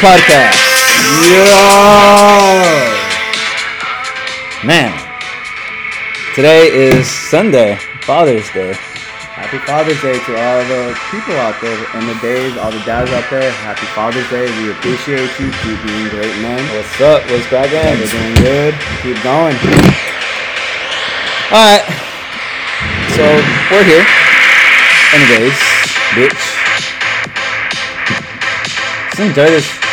[0.00, 0.56] Podcast.
[1.28, 2.64] Yeah.
[4.64, 4.96] Man,
[6.34, 8.72] today is Sunday, Father's Day.
[9.36, 13.12] Happy Father's Day to all the people out there and the days, all the dads
[13.12, 13.52] out there.
[13.60, 14.48] Happy Father's Day.
[14.64, 15.52] We appreciate you.
[15.60, 16.64] Keep being great men.
[16.72, 17.20] What's up?
[17.28, 18.00] What's cracking?
[18.00, 18.72] We're doing good.
[19.04, 19.52] Keep going.
[21.52, 21.84] All right.
[23.20, 23.28] So
[23.68, 24.08] we're here.
[25.12, 25.60] Anyways,
[26.16, 26.40] bitch.
[29.12, 29.89] Let's enjoy this.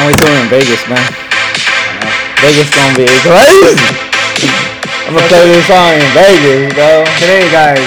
[0.00, 1.12] Can't wait till we're in Vegas, man.
[2.40, 3.76] Vegas gonna be crazy.
[5.06, 7.04] I'm gonna play this song in Vegas, bro.
[7.18, 7.78] Today, guys,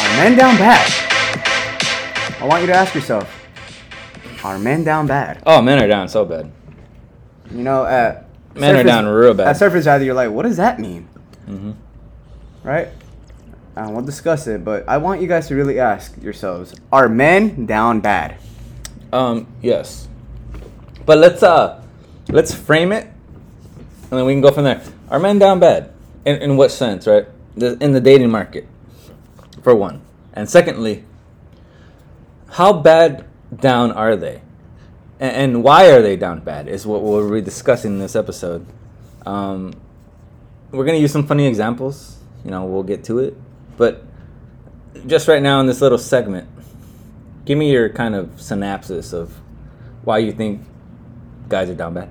[0.00, 0.86] are men down bad?
[2.40, 3.28] I want you to ask yourself,
[4.42, 5.42] are men down bad?
[5.44, 6.50] Oh, men are down so bad.
[7.50, 9.48] You know, at Men are down real bad.
[9.48, 11.06] At surface value, you're like, what does that mean?
[11.46, 11.72] Mm-hmm.
[12.62, 12.88] Right?
[13.76, 17.66] And we'll discuss it, but I want you guys to really ask yourselves, are men
[17.66, 18.38] down bad?
[19.12, 20.08] Um, yes.
[21.08, 21.82] But let's uh
[22.28, 23.04] let's frame it
[24.10, 24.82] and then we can go from there.
[25.08, 25.90] Are men down bad?
[26.26, 27.26] In in what sense, right?
[27.56, 28.68] In the dating market.
[29.62, 30.02] For one.
[30.34, 31.04] And secondly,
[32.50, 33.24] how bad
[33.56, 34.42] down are they?
[35.18, 38.66] And, and why are they down bad is what we'll be discussing in this episode.
[39.24, 39.72] Um,
[40.72, 42.18] we're gonna use some funny examples.
[42.44, 43.34] You know, we'll get to it.
[43.78, 44.04] But
[45.06, 46.50] just right now in this little segment,
[47.46, 49.32] give me your kind of synopsis of
[50.04, 50.67] why you think
[51.48, 52.08] guys are down bad.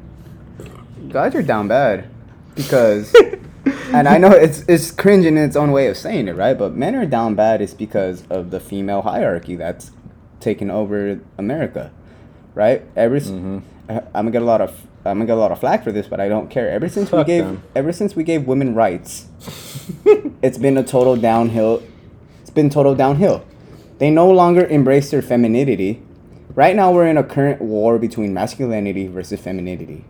[1.10, 2.10] Guys are down bad
[2.56, 3.14] because,
[3.94, 6.58] and I know it's it's cringe in its own way of saying it, right?
[6.58, 9.92] But men are down bad is because of the female hierarchy that's
[10.40, 11.92] taken over America,
[12.56, 12.84] right?
[12.96, 13.62] Ever, s- Mhm.
[13.90, 14.72] I- I'm gonna get a lot of
[15.06, 16.70] I'm gonna get a lot of flack for this, but I don't care.
[16.70, 17.64] Ever since we gave them.
[17.76, 19.28] ever since we gave women rights,
[20.42, 21.82] it's been a total downhill.
[22.42, 23.46] It's been total downhill.
[24.00, 26.02] They no longer embrace their femininity.
[26.58, 30.06] Right now, we're in a current war between masculinity versus femininity.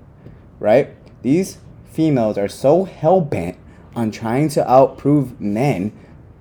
[0.61, 0.95] Right?
[1.21, 1.57] These
[1.91, 3.57] females are so hell bent
[3.97, 5.91] on trying to outprove men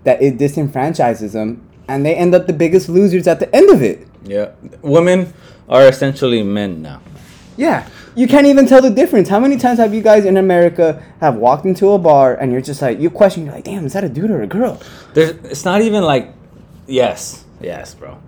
[0.05, 3.83] that it disenfranchises them, and they end up the biggest losers at the end of
[3.83, 4.07] it.
[4.23, 5.35] Yeah, women
[5.69, 7.03] are essentially men now.
[7.57, 9.29] Yeah, you can't even tell the difference.
[9.29, 12.61] How many times have you guys in America have walked into a bar and you're
[12.61, 14.81] just like you question, you're like, damn, is that a dude or a girl?
[15.15, 16.33] There's, it's not even like,
[16.87, 18.21] yes, yes, bro.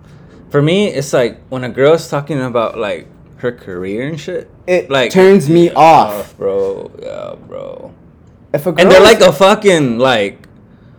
[0.49, 4.49] For me, it's like when a girl's talking about like her career and shit.
[4.67, 6.35] It like turns me off.
[6.37, 6.91] bro.
[7.01, 7.93] Yeah, bro.
[8.53, 10.47] If a girl And they're like a fucking like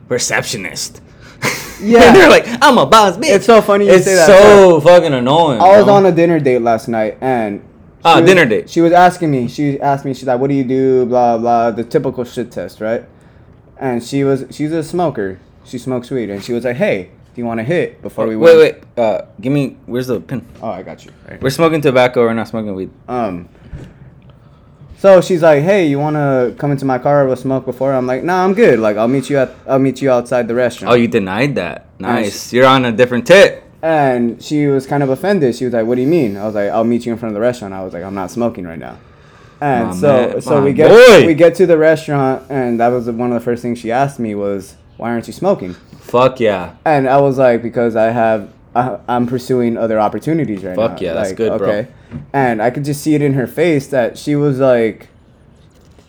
[0.08, 1.02] receptionist.
[1.82, 2.02] Yeah.
[2.08, 3.34] and they're like, I'm a boss bitch.
[3.34, 5.62] It's so funny you it's say that, so fucking annoying.
[5.62, 5.94] I was bro.
[5.94, 7.64] on a dinner date last night and
[8.04, 8.68] Ah, was- dinner date.
[8.68, 9.48] She was asking me.
[9.48, 10.12] She asked me.
[10.12, 11.70] She's like, "What do you do?" Blah blah.
[11.70, 13.06] The typical shit test, right?
[13.78, 15.38] And she was she's a smoker.
[15.64, 18.56] She smokes weed, and she was like, "Hey, you want to hit before we wait,
[18.56, 19.04] went?" wait.
[19.04, 19.76] Uh, give me.
[19.86, 20.46] Where's the pin?
[20.62, 21.10] Oh, I got you.
[21.28, 21.42] Right.
[21.42, 22.20] We're smoking tobacco.
[22.22, 22.90] We're not smoking weed.
[23.08, 23.48] Um.
[24.98, 27.26] So she's like, "Hey, you want to come into my car?
[27.26, 28.78] We'll smoke before." I'm like, "Nah, I'm good.
[28.78, 31.86] Like, I'll meet you at I'll meet you outside the restaurant." Oh, you denied that.
[31.98, 32.24] Nice.
[32.24, 32.52] Nice.
[32.52, 33.64] You're on a different tip.
[33.82, 35.56] And she was kind of offended.
[35.56, 37.30] She was like, "What do you mean?" I was like, "I'll meet you in front
[37.30, 38.98] of the restaurant." I was like, "I'm not smoking right now."
[39.62, 41.26] And My so, man, so we get boy.
[41.26, 44.18] we get to the restaurant, and that was one of the first things she asked
[44.18, 46.74] me was, "Why aren't you smoking?" Fuck yeah.
[46.84, 51.00] And I was like, "Because I have, I, I'm pursuing other opportunities right now." Fuck
[51.00, 51.68] yeah, that's Like, good, bro.
[51.68, 51.88] Okay.
[52.32, 55.08] And I could just see it in her face that she was like,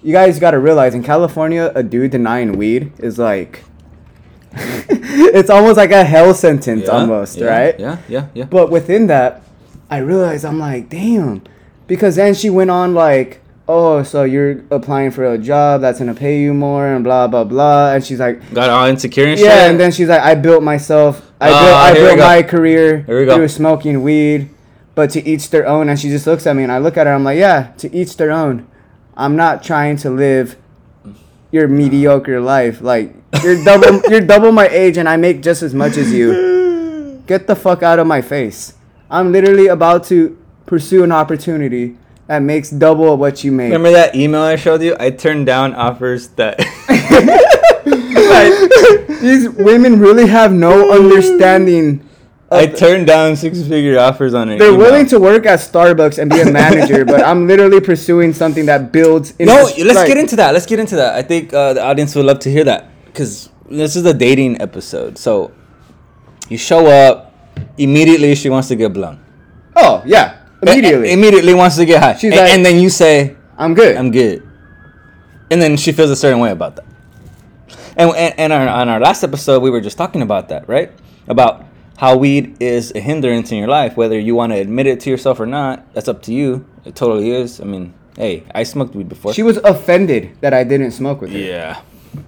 [0.03, 3.63] "You guys got to realize in California, a dude denying weed is like."
[4.53, 7.79] it's almost like a hell sentence, Yeah, almost, yeah, right?
[7.79, 8.43] Yeah, yeah, yeah.
[8.43, 9.43] But within that,
[9.89, 11.41] I realized I'm like, damn.
[11.87, 16.13] Because then she went on like, oh, so you're applying for a job that's gonna
[16.13, 17.93] pay you more and blah blah blah.
[17.93, 19.47] And she's like, Got all insecure and shit.
[19.47, 19.69] yeah.
[19.69, 21.31] And then she's like, I built myself.
[21.39, 23.35] I Ah, built, I built my career Here we go.
[23.35, 24.49] through smoking weed.
[24.93, 25.87] But to each their own.
[25.89, 27.13] And she just looks at me and I look at her.
[27.13, 28.67] I'm like, yeah, to each their own.
[29.15, 30.57] I'm not trying to live
[31.51, 32.81] your mediocre life.
[32.81, 37.21] Like you're double, you're double my age, and I make just as much as you.
[37.27, 38.73] Get the fuck out of my face.
[39.09, 41.97] I'm literally about to pursue an opportunity
[42.31, 43.73] that makes double what you make.
[43.73, 44.95] Remember that email I showed you?
[44.97, 46.57] I turned down offers that.
[49.21, 52.07] These women really have no understanding.
[52.49, 54.59] I turned down six figure offers on it.
[54.59, 58.65] They're willing to work at Starbucks and be a manager, but I'm literally pursuing something
[58.67, 59.37] that builds.
[59.37, 60.53] No, let's like- get into that.
[60.53, 61.15] Let's get into that.
[61.15, 64.61] I think uh, the audience would love to hear that because this is a dating
[64.61, 65.17] episode.
[65.17, 65.51] So
[66.47, 67.35] you show up,
[67.77, 69.19] immediately she wants to get blown.
[69.75, 71.11] Oh yeah, immediately.
[71.11, 72.15] Immediately wants to get high.
[72.15, 73.95] She's and, like- and then you say, I'm good.
[73.97, 74.47] I'm good.
[75.49, 76.85] And then she feels a certain way about that.
[77.97, 80.91] And, and, and our, on our last episode, we were just talking about that, right?
[81.27, 81.65] About
[81.97, 85.09] how weed is a hindrance in your life, whether you want to admit it to
[85.09, 85.93] yourself or not.
[85.93, 86.65] That's up to you.
[86.85, 87.59] It totally is.
[87.59, 89.33] I mean, hey, I smoked weed before.
[89.33, 91.37] She was offended that I didn't smoke with her.
[91.37, 91.81] yeah.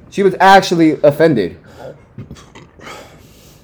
[0.10, 1.60] She was actually offended.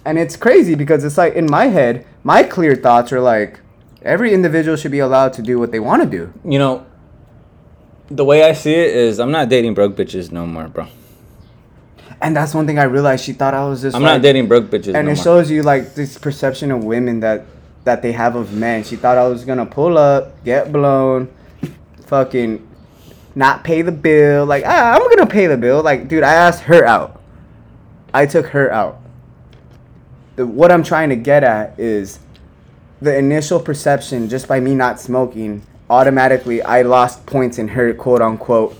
[0.05, 3.59] And it's crazy because it's like in my head, my clear thoughts are like
[4.01, 6.33] every individual should be allowed to do what they want to do.
[6.43, 6.85] You know,
[8.09, 10.87] the way I see it is, I'm not dating broke bitches no more, bro.
[12.21, 13.23] And that's one thing I realized.
[13.23, 15.23] She thought I was just I'm like, not dating broke bitches and no it more.
[15.23, 17.45] shows you like this perception of women that
[17.85, 18.83] that they have of men.
[18.83, 21.33] She thought I was gonna pull up, get blown,
[22.07, 22.67] fucking
[23.35, 24.45] not pay the bill.
[24.45, 25.81] Like ah, I'm gonna pay the bill.
[25.81, 27.21] Like dude, I asked her out.
[28.13, 28.99] I took her out.
[30.35, 32.19] The what I'm trying to get at is
[33.01, 35.61] the initial perception just by me not smoking.
[35.89, 38.75] Automatically, I lost points in her quote unquote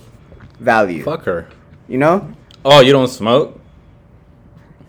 [0.60, 1.02] value.
[1.02, 1.46] Fuck her.
[1.88, 2.28] You know.
[2.64, 3.56] Oh, you don't smoke?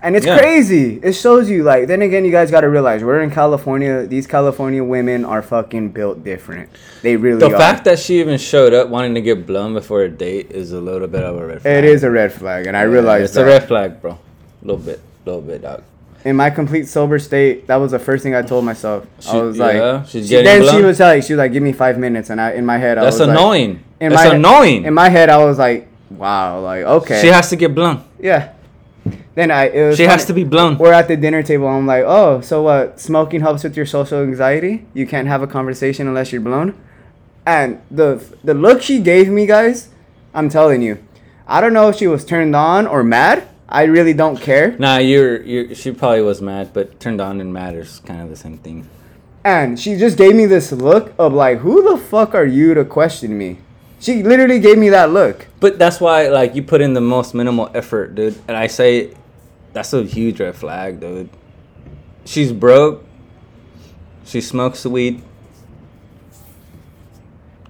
[0.03, 0.37] And it's Yeah.
[0.39, 0.99] crazy.
[1.03, 4.05] It shows you like then again you guys gotta realize we're in California.
[4.07, 6.69] These California women are fucking built different.
[7.03, 7.57] They really The are.
[7.57, 10.81] fact that she even showed up wanting to get blown before a date is a
[10.81, 11.77] little bit of a red flag.
[11.77, 13.43] it is a red flag, and I realize it's that.
[13.43, 14.11] a red flag, bro.
[14.11, 14.17] A
[14.65, 15.83] little bit, a little bit, dog.
[16.25, 19.05] In my complete sober state, that was the first thing I told myself.
[19.19, 21.63] She- I was yeah, like, she's she- then she was like, she was like, give
[21.63, 23.83] me five minutes, and I in my head I That's was like- That's annoying.
[23.99, 24.85] in That's my- annoying.
[24.85, 28.03] in my head, I was like, wow, like okay, She has to get blown.
[28.19, 28.53] yeah.
[29.33, 30.77] Then I it was She has to be blown.
[30.77, 31.65] We're at the dinner table.
[31.67, 32.99] I'm like, oh, so what?
[32.99, 34.85] Smoking helps with your social anxiety.
[34.93, 36.75] You can't have a conversation unless you're blown.
[37.45, 39.87] And the the look she gave me, guys,
[40.35, 40.99] I'm telling you,
[41.47, 43.47] I don't know if she was turned on or mad.
[43.71, 44.75] I really don't care.
[44.77, 45.73] Nah, you're, you're.
[45.75, 48.89] She probably was mad, but turned on and mad is kind of the same thing.
[49.43, 52.85] And she just gave me this look of like, who the fuck are you to
[52.85, 53.59] question me?
[53.99, 55.47] She literally gave me that look.
[55.59, 58.35] But that's why, like, you put in the most minimal effort, dude.
[58.47, 59.13] And I say,
[59.73, 61.29] that's a huge red flag, dude.
[62.25, 63.05] She's broke.
[64.25, 65.23] She smokes weed.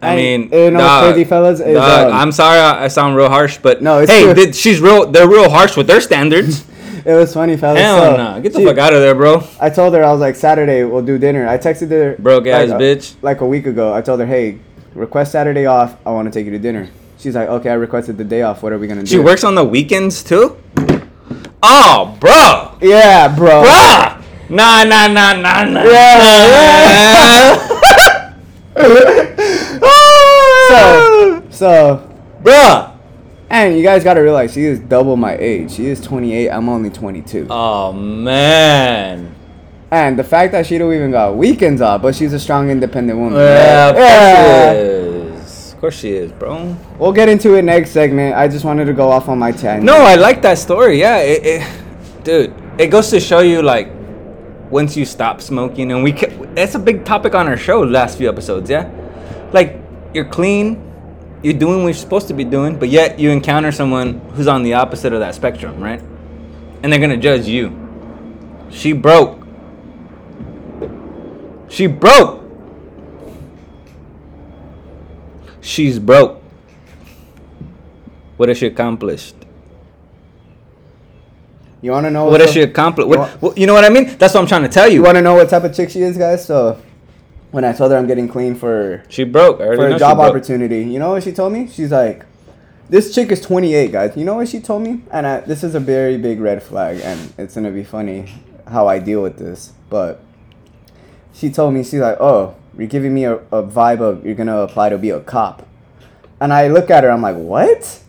[0.01, 3.15] I mean, you know dog, crazy, fellas, is, dog, um, I'm sorry I, I sound
[3.15, 5.06] real harsh, but No, it's hey, did, she's real.
[5.12, 6.65] They're real harsh with their standards.
[7.03, 7.80] It was funny, fellas.
[7.81, 9.44] Hell So, no, get the she- fuck out of there, bro.
[9.59, 11.48] I told her I was like Saturday we'll do dinner.
[11.48, 13.15] I texted her Broke ass like, uh, bitch.
[13.24, 13.92] like a week ago.
[13.92, 14.59] I told her, hey,
[14.94, 15.95] request Saturday off.
[16.06, 16.89] I want to take you to dinner.
[17.18, 18.62] She's like, okay, I requested the day off.
[18.62, 19.07] What are we gonna do?
[19.07, 20.57] She works on the weekends too.
[21.63, 23.63] Oh, bro, Yeah, bro.
[23.63, 24.21] bruh.
[24.51, 25.83] Nah, nah, nah, nah, nah.
[25.83, 27.57] Yeah,
[30.71, 32.09] So, so,
[32.44, 32.97] bruh.
[33.50, 35.71] and you guys gotta realize she is double my age.
[35.71, 36.50] She is 28.
[36.50, 37.47] I'm only 22.
[37.50, 39.35] Oh man.
[39.91, 43.19] and the fact that she don't even got weekends off, but she's a strong, independent
[43.19, 43.38] woman.
[43.39, 44.73] Yeah, of course Yeah.
[44.73, 45.73] she is.
[45.73, 46.77] Of course she is, bro.
[47.00, 48.35] We'll get into it next segment.
[48.35, 49.83] I just wanted to go off on my tangent.
[49.83, 51.00] No, I like that story.
[51.00, 53.90] Yeah, it, it, dude, it goes to show you like
[54.69, 58.18] once you stop smoking, and we ca- that's a big topic on our show last
[58.18, 58.69] few episodes.
[58.69, 58.90] Yeah,
[59.51, 59.81] like
[60.13, 60.81] you're clean,
[61.44, 64.63] you're doing what you're supposed to be doing, but yet you encounter someone who's on
[64.63, 66.01] the opposite of that spectrum, right?
[66.83, 67.77] And they're gonna judge you.
[68.69, 69.39] She broke.
[71.69, 72.44] She broke.
[75.61, 76.41] She's broke.
[78.37, 79.35] What has she accomplished?
[81.81, 83.06] You want to know What has she accomplished?
[83.06, 84.15] You What, want- what- you know what I mean?
[84.18, 84.95] That's what I'm trying to tell you.
[84.95, 86.45] You want to know what type of chick she is, guys?
[86.45, 86.77] So,
[87.51, 89.57] when I told her I'm getting clean for she broke.
[89.57, 91.67] For a job opportunity, you know what she told me?
[91.67, 92.25] She's like,
[92.89, 95.01] "This chick is 28, guys." You know what she told me?
[95.11, 98.33] And I, this is a very big red flag, and it's gonna be funny
[98.67, 99.73] how I deal with this.
[99.89, 100.21] But
[101.33, 104.59] she told me she's like, "Oh, you're giving me a, a vibe of you're gonna
[104.59, 105.67] apply to be a cop,"
[106.39, 107.99] and I look at her, I'm like, "What?"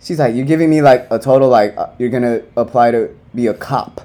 [0.00, 3.46] She's like, "You're giving me like a total like uh, you're gonna apply to be
[3.46, 4.02] a cop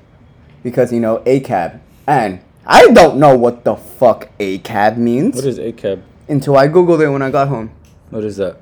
[0.64, 2.40] because you know ACAB and."
[2.70, 6.02] I don't know what the fuck ACAB means What is ACAB?
[6.28, 7.72] until I googled it when I got home.
[8.10, 8.58] What is that?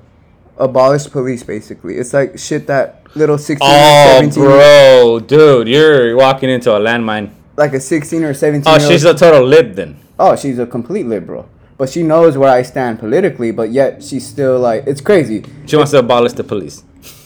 [0.57, 1.95] Abolish police, basically.
[1.97, 6.79] It's like shit that little 16 or Oh, 17, bro, dude, you're walking into a
[6.79, 7.31] landmine.
[7.57, 9.97] like a 16 or 17 Oh, she's a total lib then.
[10.19, 11.49] oh, she's a complete liberal.
[11.77, 15.43] But she knows where I stand politically, but yet she's still like, it's crazy.
[15.65, 16.83] She wants to abolish the police.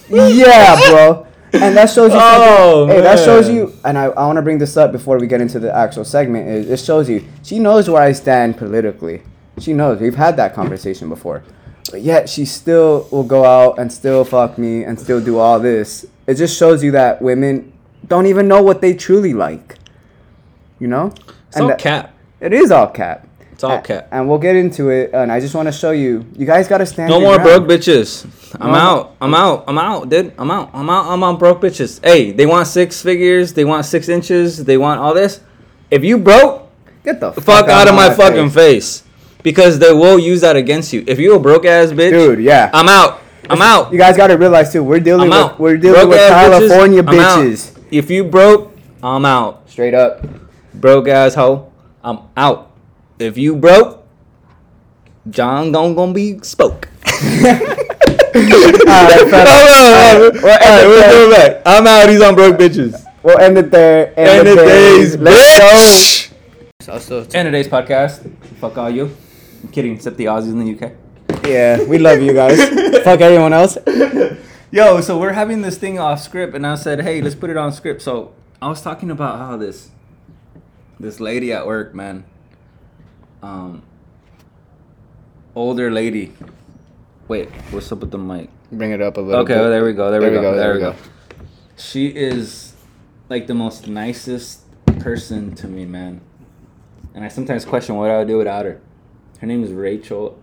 [0.10, 1.28] yeah, bro.
[1.54, 2.20] And that shows you.
[2.22, 3.74] Oh, hey, that shows you.
[3.84, 6.48] And I, I want to bring this up before we get into the actual segment.
[6.48, 9.24] Is it shows you she knows where I stand politically.
[9.60, 11.44] She knows we've had that conversation before,
[11.92, 15.60] but yet she still will go out and still fuck me and still do all
[15.60, 16.06] this.
[16.28, 17.74] It just shows you that women
[18.08, 19.76] don't even know what they truly like.
[20.80, 21.14] You know,
[21.50, 22.14] It's all that- cap.
[22.40, 23.28] It is all cap.
[23.60, 24.08] It's all A- cap.
[24.14, 25.10] And we'll get into it.
[25.14, 26.26] And I just want to show you.
[26.38, 27.10] You guys got to stand.
[27.10, 27.68] No more ground.
[27.68, 28.26] broke bitches.
[28.58, 28.78] I'm No.
[28.78, 29.16] out.
[29.20, 29.66] I'm out.
[29.68, 30.32] I'm out, dude.
[30.38, 30.70] I'm out.
[30.74, 31.08] I'm out.
[31.12, 32.00] I'm on broke bitches.
[32.02, 33.52] Hey, they want six figures.
[33.52, 34.64] They want six inches.
[34.64, 35.42] They want all this.
[35.92, 36.70] If you broke,
[37.04, 39.04] Get the fuck, out of my, fucking face.
[39.44, 41.04] Because they will use that against you.
[41.06, 42.40] If you a broke ass bitch, dude.
[42.40, 43.20] Yeah, I'm out.
[43.50, 43.92] I'm out.
[43.92, 44.86] You guys got to realize too.
[44.86, 47.78] We're dealing I'm with we're dealing Broke with California I'm bitches.
[47.92, 48.72] If you broke,
[49.04, 49.70] I'm out.
[49.70, 50.26] Straight up.
[50.74, 52.69] Broke ass hoe, I'm out.
[53.20, 54.06] If you broke,
[55.30, 56.88] John gon' gonna be spoke.
[57.06, 57.68] Alright,
[59.30, 59.50] fella.
[59.50, 61.62] Alright, Well, alright, end we'll it do it back.
[61.66, 62.10] I'm out.
[62.10, 63.04] He's on broke bitches.
[63.24, 64.14] We'll end it there.
[64.18, 66.32] End the days, Let's bitch.
[66.90, 68.32] Also, End of today's podcast.
[68.60, 69.16] Fuck all you.
[69.64, 70.92] I'm kidding, except the Aussies in the UK.
[71.46, 72.58] yeah, we love you guys.
[73.04, 73.78] Fuck everyone else.
[74.72, 77.58] Yo, so we're having this thing off script, and I said, hey, let's put it
[77.58, 78.02] on script.
[78.02, 79.92] So I was talking about how this
[81.00, 82.24] this lady at work, man,
[83.42, 83.84] um,
[85.56, 86.34] older lady.
[87.28, 88.50] Wait, what's up with the mic?
[88.72, 89.42] Bring it up a little.
[89.42, 89.60] Okay, bit.
[89.62, 90.12] well, there we go.
[90.12, 90.56] There, we go.
[90.56, 90.96] There, we go.
[91.78, 92.74] She is
[93.30, 94.62] like the most nicest
[95.00, 96.22] person to me, man.
[97.14, 98.82] And I sometimes question what I would do without her.
[99.40, 100.38] Her name is Rachel,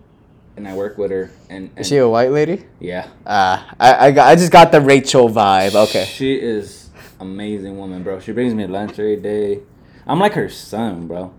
[0.55, 1.31] and I work with her.
[1.49, 2.65] And, and Is she a white lady?
[2.79, 5.75] yeah, Ah, I, I, got, I just got the Rachel vibe.
[5.75, 6.05] Okay.
[6.05, 6.89] She is
[7.19, 8.19] amazing woman, bro.
[8.19, 9.59] She brings me lunch every day.
[10.05, 11.33] I'm like her son, bro.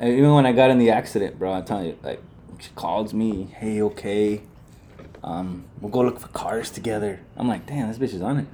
[0.00, 2.22] Even when I got in the accident, bro, I'm telling you, like,
[2.58, 4.42] she calls me, hey, okay.
[5.22, 7.20] Um, we'll go look for cars together.
[7.36, 8.46] I'm like, damn, this bitch is on it.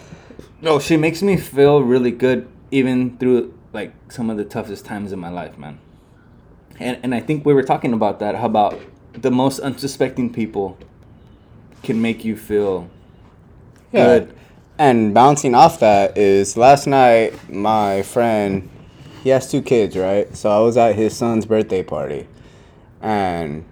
[0.60, 5.12] no, she makes me feel really good, even through like some of the toughest times
[5.12, 5.78] in my life, man.
[6.78, 8.34] And and I think we were talking about that.
[8.34, 8.78] How about
[9.12, 10.76] the most unsuspecting people
[11.82, 12.90] can make you feel
[13.92, 14.18] Yeah.
[14.18, 14.34] good.
[14.78, 18.68] And bouncing off that is last night my friend
[19.22, 20.34] he has two kids, right?
[20.36, 22.26] So I was at his son's birthday party.
[23.00, 23.64] And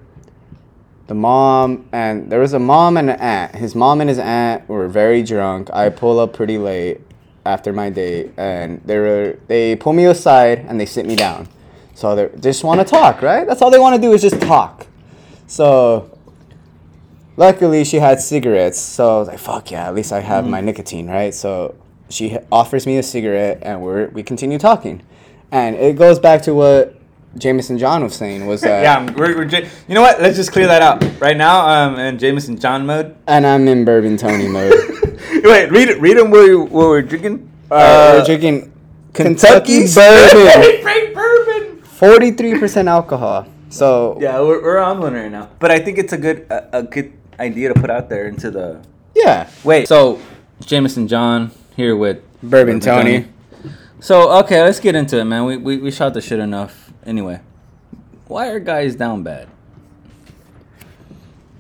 [1.07, 3.55] the mom and there was a mom and an aunt.
[3.55, 5.71] His mom and his aunt were very drunk.
[5.73, 7.01] I pull up pretty late
[7.47, 11.49] after my date and they were they pull me aside and they sit me down.
[11.95, 13.47] So they just want to talk, right?
[13.47, 14.87] That's all they want to do is just talk.
[15.47, 16.15] So
[17.37, 20.61] luckily she had cigarettes so i was like fuck yeah at least i have my
[20.61, 20.67] mm.
[20.67, 21.75] nicotine right so
[22.09, 25.03] she offers me a cigarette and we're we continue talking
[25.55, 26.95] and it goes back to what
[27.39, 30.21] jameson john was saying was that yeah, we're, we're J- you know what?
[30.21, 31.65] Let's just clear that out right now.
[31.67, 33.17] I'm in Jameson John mode.
[33.27, 34.73] and i'm in bourbon tony mode
[35.45, 36.01] Wait, read it.
[36.01, 37.51] Read them what, we, what we're drinking.
[37.71, 38.73] uh, we're drinking
[39.13, 40.29] kentucky bourbon
[40.81, 41.83] Straight bourbon.
[41.83, 45.51] 43% alcohol so Yeah, we're, we're on one right now.
[45.59, 48.51] But I think it's a good a, a good idea to put out there into
[48.51, 48.81] the.
[49.15, 49.89] yeah Wait.
[49.89, 50.21] So
[50.65, 53.27] Jameson John here with bourbon tony
[54.05, 55.47] So okay, let's get into it, man.
[55.47, 56.93] We we, we shot the shit enough.
[57.07, 57.41] Anyway,
[58.27, 59.49] why are guys down bad?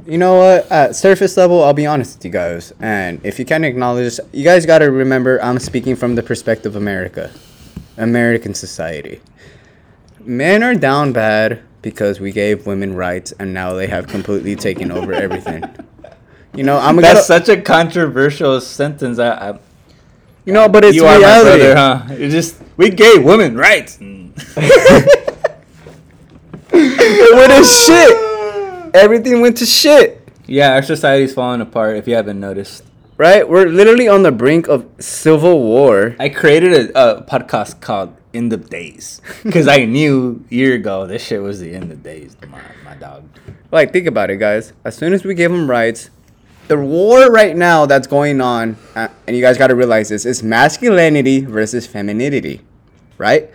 [0.05, 0.71] You know what?
[0.71, 2.75] At surface level, I'll be honest with you guys.
[2.81, 6.77] And if you can't acknowledge you guys got to remember I'm speaking from the perspective
[6.77, 7.33] of America,
[7.97, 9.23] American society.
[10.21, 14.93] Men are down bad because we gave women rights and now they have completely taken
[14.93, 15.65] over everything.
[16.57, 19.19] You know, I'm gonna, That's such a controversial sentence.
[19.19, 19.59] I, I
[20.45, 21.65] you know, but it's you are my reality.
[21.65, 22.15] brother, huh?
[22.15, 23.99] It just we gave women rights.
[24.01, 25.15] it
[26.73, 28.95] went to shit.
[28.95, 30.27] Everything went to shit.
[30.47, 31.97] yeah, our society's falling apart.
[31.97, 32.85] If you haven't noticed,
[33.17, 33.49] Right?
[33.49, 36.17] We're literally on the brink of civil war.
[36.19, 41.07] I created a, a podcast called "In the Days" because I knew a year ago
[41.07, 42.37] this shit was the end of days.
[42.49, 43.23] My my dog.
[43.71, 44.73] Like, think about it, guys.
[44.85, 46.11] As soon as we gave them rights,
[46.69, 50.25] the war right now that's going on, uh, and you guys got to realize this,
[50.25, 52.61] is masculinity versus femininity,
[53.19, 53.51] right?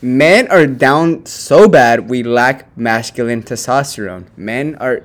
[0.00, 4.26] Men are down so bad, we lack masculine testosterone.
[4.36, 5.02] Men are.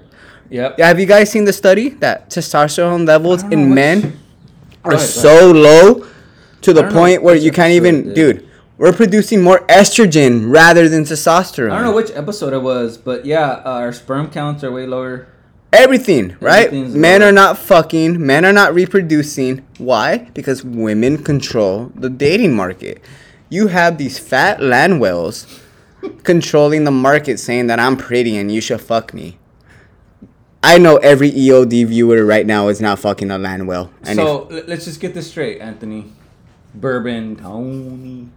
[0.49, 0.75] Yep.
[0.79, 4.19] Yeah, have you guys seen the study that testosterone levels I don't know in men
[4.83, 6.07] are go so low
[6.61, 8.49] to the point where you can't even, dude?
[8.77, 11.71] We're producing more estrogen rather than testosterone.
[11.71, 14.87] I don't know which episode it was, but yeah, uh, our sperm counts are way
[14.87, 15.27] lower.
[15.71, 16.73] Everything, right?
[16.73, 18.25] Men are not fucking.
[18.25, 19.65] Men are not reproducing.
[19.77, 20.29] Why?
[20.33, 23.03] Because women control the dating market.
[23.49, 25.59] You have these fat land whales
[26.23, 29.37] controlling the market saying that I'm pretty and you should fuck me.
[30.61, 33.91] I know every EOD viewer right now is not fucking a land whale.
[34.03, 36.11] And so l- let's just get this straight, Anthony.
[36.75, 38.29] Bourbon Tony.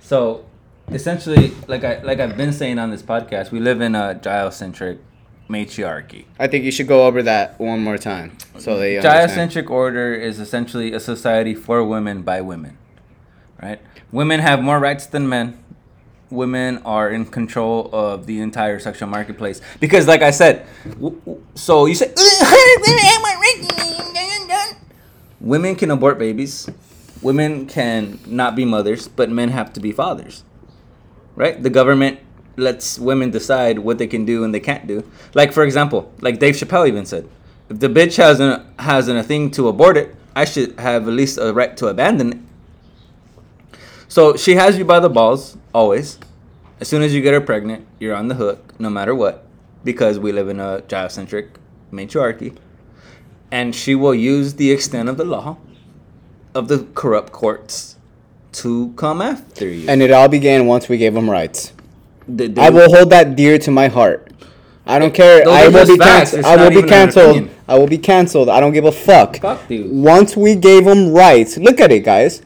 [0.00, 0.44] So
[0.90, 4.98] essentially, like I like I've been saying on this podcast, we live in a gynocentric
[5.52, 6.26] matriarchy.
[6.38, 9.50] I think you should go over that one more time so they understand.
[9.50, 12.78] Gynocentric order is essentially a society for women by women,
[13.62, 13.80] right?
[14.10, 15.58] Women have more rights than men.
[16.30, 20.64] Women are in control of the entire sexual marketplace because, like I said,
[20.98, 22.14] w- w- so you said
[25.40, 26.70] women can abort babies.
[27.20, 30.42] women can not be mothers, but men have to be fathers.
[31.36, 31.62] Right?
[31.62, 32.20] The government
[32.56, 35.08] lets women decide what they can do and they can't do.
[35.34, 37.28] Like for example, like Dave Chappelle even said,
[37.68, 41.14] if the bitch has a has a thing to abort it, I should have at
[41.14, 42.38] least a right to abandon it.
[44.08, 46.18] So she has you by the balls always.
[46.80, 49.46] As soon as you get her pregnant, you're on the hook, no matter what,
[49.84, 51.50] because we live in a gynocentric
[51.90, 52.54] matriarchy.
[53.50, 55.58] And she will use the extent of the law
[56.54, 57.96] of the corrupt courts
[58.52, 59.88] to come after you.
[59.88, 61.72] And it all began once we gave them rights.
[62.28, 64.28] They- they- I will hold that dear to my heart.
[64.86, 65.44] I don't care.
[65.44, 66.44] Those I will be canceled.
[66.44, 67.48] I will be canceled.
[67.68, 68.48] I will be canceled.
[68.48, 69.40] I don't give a fuck.
[69.40, 69.88] Fuck you.
[69.90, 72.42] Once we gave them rights, look at it, guys.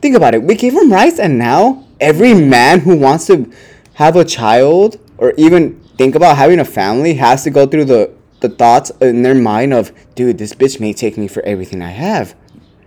[0.00, 0.42] Think about it.
[0.42, 3.50] We gave them rights, and now every man who wants to
[3.94, 8.10] have a child or even think about having a family has to go through the
[8.40, 11.90] the thoughts in their mind of, dude, this bitch may take me for everything I
[11.90, 12.34] have.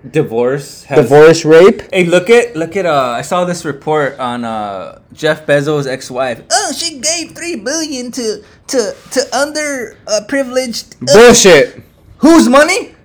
[0.10, 0.84] Divorce.
[0.84, 1.82] Has, Divorce, rape.
[1.92, 6.44] Hey, look at look at uh I saw this report on uh Jeff Bezos' ex-wife.
[6.52, 11.84] Oh, she gave 3 billion to to to under uh, privileged uh, Bullshit.
[12.18, 12.96] Whose money?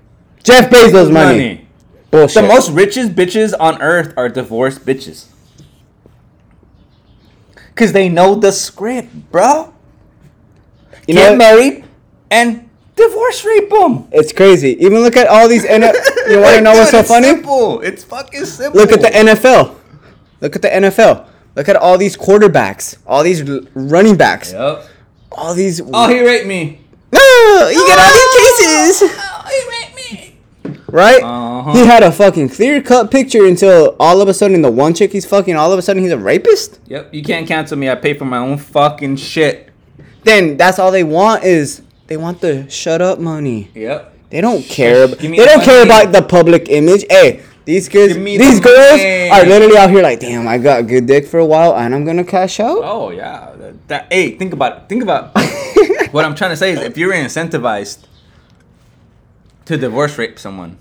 [0.42, 1.68] Jeff Bezos money.
[2.10, 2.42] Bullshit.
[2.42, 5.26] The most richest bitches on earth are divorced bitches.
[7.74, 9.72] Cuz they know the script, bro.
[11.06, 11.84] You Get know, married
[12.30, 12.67] and
[12.98, 14.06] divorce rape them.
[14.12, 14.76] it's crazy.
[14.84, 15.64] Even look at all these.
[15.64, 15.80] N-
[16.28, 17.28] you want to know what's so it's funny?
[17.28, 17.80] Simple.
[17.80, 18.80] It's fucking simple.
[18.80, 19.74] Look at the NFL.
[20.42, 21.26] Look at the NFL.
[21.56, 24.84] Look at all these quarterbacks, all these l- running backs, Yep.
[25.32, 25.80] all these.
[25.92, 26.80] Oh, he raped me.
[27.12, 30.78] no, you get all these cases, Oh, he raped me.
[30.86, 31.20] right?
[31.22, 31.72] Uh-huh.
[31.72, 35.10] He had a fucking clear cut picture until all of a sudden the one chick
[35.10, 36.78] he's fucking, all of a sudden he's a rapist.
[36.86, 37.90] Yep, you can't cancel me.
[37.90, 39.70] I pay for my own fucking shit.
[40.22, 43.70] Then that's all they want is they want the shut up money.
[43.74, 44.14] Yep.
[44.30, 45.06] They don't care.
[45.06, 47.04] They don't the care about the public image.
[47.08, 49.30] Hey, these kids, these the girls money.
[49.30, 51.94] are literally out here like, damn, I got a good dick for a while, and
[51.94, 52.78] I'm gonna cash out.
[52.82, 53.52] Oh yeah.
[53.56, 54.88] That, that- hey, think about it.
[54.88, 55.30] Think about
[56.12, 58.04] what I'm trying to say is if you're incentivized
[59.66, 60.78] to divorce rape someone,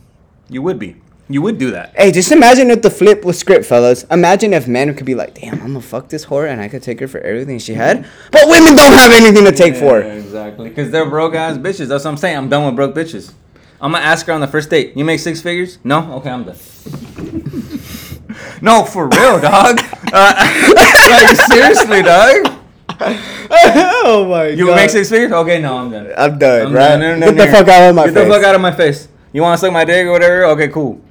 [0.49, 0.95] you would be.
[1.29, 1.93] You would do that.
[1.95, 4.03] Hey, just imagine if the flip was script, fellas.
[4.05, 6.81] Imagine if men could be like, damn, I'm gonna fuck this whore and I could
[6.81, 8.07] take her for everything she had.
[8.31, 9.99] But women don't have anything to take for.
[9.99, 10.69] Yeah, exactly.
[10.69, 11.87] Because they're broke ass bitches.
[11.87, 12.37] That's what I'm saying.
[12.37, 13.33] I'm done with broke bitches.
[13.81, 14.95] I'm gonna ask her on the first date.
[14.95, 15.79] You make six figures?
[15.83, 16.13] No.
[16.13, 16.55] Okay, I'm done.
[18.61, 19.81] no, for real, dog.
[20.13, 20.33] Uh,
[20.75, 22.53] like seriously, dog.
[22.99, 24.57] oh my god.
[24.57, 25.33] You make six figures?
[25.33, 26.13] Okay, no, I'm done.
[26.17, 26.87] I'm done, I'm right?
[26.87, 26.99] done.
[27.01, 27.51] No, no, Get the no.
[27.51, 28.23] fuck out of my Get face.
[28.23, 29.07] Get the fuck out of my face.
[29.33, 30.45] You want to suck my dick or whatever?
[30.45, 31.01] Okay, cool.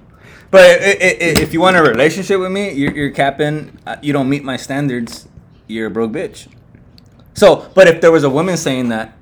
[0.56, 3.78] But i- i- i- if you want a relationship with me, you're, you're capping.
[3.86, 5.28] uh, You don't meet my standards.
[5.66, 6.46] You're a broke bitch.
[7.34, 9.12] So, but if there was a woman saying that,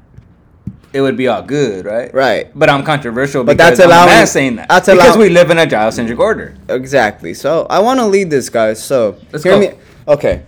[0.93, 2.15] it would be all good, right?
[2.15, 2.51] Right.
[2.55, 4.69] But I'm controversial But because that's I'm a allowing- man saying that.
[4.69, 6.55] that's because we live in a gynocentric order.
[6.69, 7.35] Exactly.
[7.35, 8.81] So I want to lead this, guys.
[8.81, 9.59] So Let's hear go.
[9.61, 9.71] me.
[10.07, 10.43] Okay.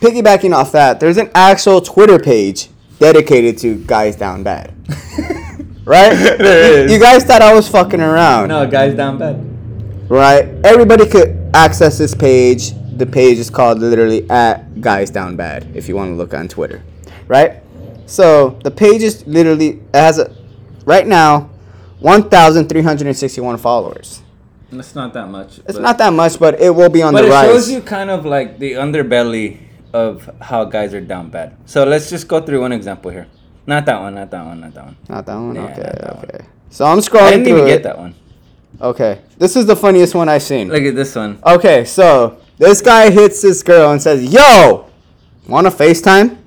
[0.00, 4.72] Piggybacking off that, there's an actual Twitter page dedicated to guys down bad.
[5.84, 6.14] right?
[6.14, 6.90] There is.
[6.92, 8.48] You guys thought I was fucking around.
[8.48, 9.44] No, guys down bad.
[10.10, 10.46] Right?
[10.64, 12.72] Everybody could access this page.
[12.98, 16.48] The page is called literally at Guys Down Bad if you want to look on
[16.48, 16.82] Twitter,
[17.28, 17.62] right?
[18.06, 20.36] So the page is literally it has a
[20.84, 21.48] right now
[22.00, 24.22] 1,361 followers.
[24.72, 25.60] It's not that much.
[25.66, 27.30] It's not that much, but it will be on the rise.
[27.30, 29.58] But it shows you kind of like the underbelly
[29.92, 31.56] of how guys are down bad.
[31.66, 33.26] So let's just go through one example here.
[33.66, 34.96] Not that one, not that one, not that one.
[35.08, 35.54] Not that one.
[35.54, 36.24] Yeah, okay, not that one.
[36.24, 36.44] okay.
[36.70, 37.66] So I'm scrolling I didn't even it.
[37.66, 38.14] get that one.
[38.80, 40.68] Okay, this is the funniest one I've seen.
[40.68, 41.38] Look at this one.
[41.44, 44.88] Okay, so this guy hits this girl and says, Yo,
[45.46, 46.38] want to FaceTime?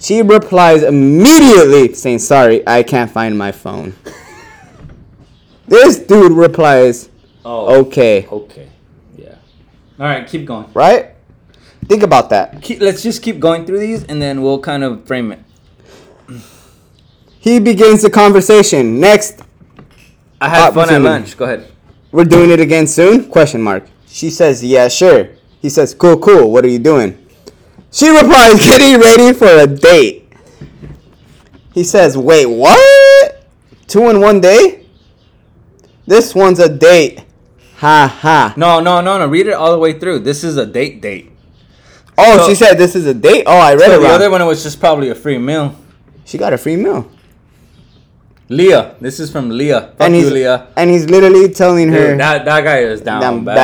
[0.00, 3.94] She replies immediately saying, Sorry, I can't find my phone.
[5.66, 7.10] this dude replies,
[7.44, 8.68] Oh, Okay, okay.
[9.16, 9.34] Yeah.
[9.98, 10.70] All right, keep going.
[10.72, 11.14] right?
[11.84, 12.60] Think about that.
[12.62, 15.40] Keep, let's just keep going through these and then we'll kind of frame it.
[17.40, 19.00] He begins the conversation.
[19.00, 19.40] Next,
[20.40, 21.36] I had fun at lunch.
[21.36, 21.70] Go ahead.
[22.12, 23.28] we're doing it again soon?
[23.30, 23.84] Question mark.
[24.06, 25.30] She says, Yeah, sure.
[25.60, 26.50] He says, Cool, cool.
[26.52, 27.26] What are you doing?
[27.90, 30.32] She replies, Getting ready for a date.
[31.74, 33.44] He says, Wait, what?
[33.86, 34.86] Two in one day?
[36.06, 37.24] This one's a date.
[37.78, 38.54] Ha ha.
[38.56, 39.26] No, no, no, no.
[39.26, 40.20] Read it all the way through.
[40.20, 41.30] This is a date date.
[42.16, 43.44] Oh, So- she said this is a date?
[43.46, 44.12] Oh, I read So it the wrong.
[44.12, 45.76] other one was just probably a free meal.
[46.24, 47.10] She got a free meal.
[48.48, 48.96] Leah.
[49.00, 49.92] This is from Leah.
[49.98, 50.68] Fuck and you, Leah.
[50.76, 53.54] and he's literally telling her, Dude, that, that guy is down, "Damn bad.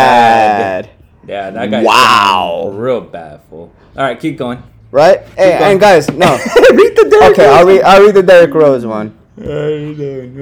[0.86, 0.90] bad.
[1.26, 1.82] Yeah, that guy.
[1.82, 2.70] Wow.
[2.74, 3.72] real bad fool.
[3.96, 4.62] All right, keep going.
[4.90, 5.20] Right?
[5.36, 5.72] Hey, going.
[5.72, 6.26] and guys, no.
[6.36, 9.16] read the okay, I'll read, I'll read the Derrick Rose one.
[9.36, 9.46] What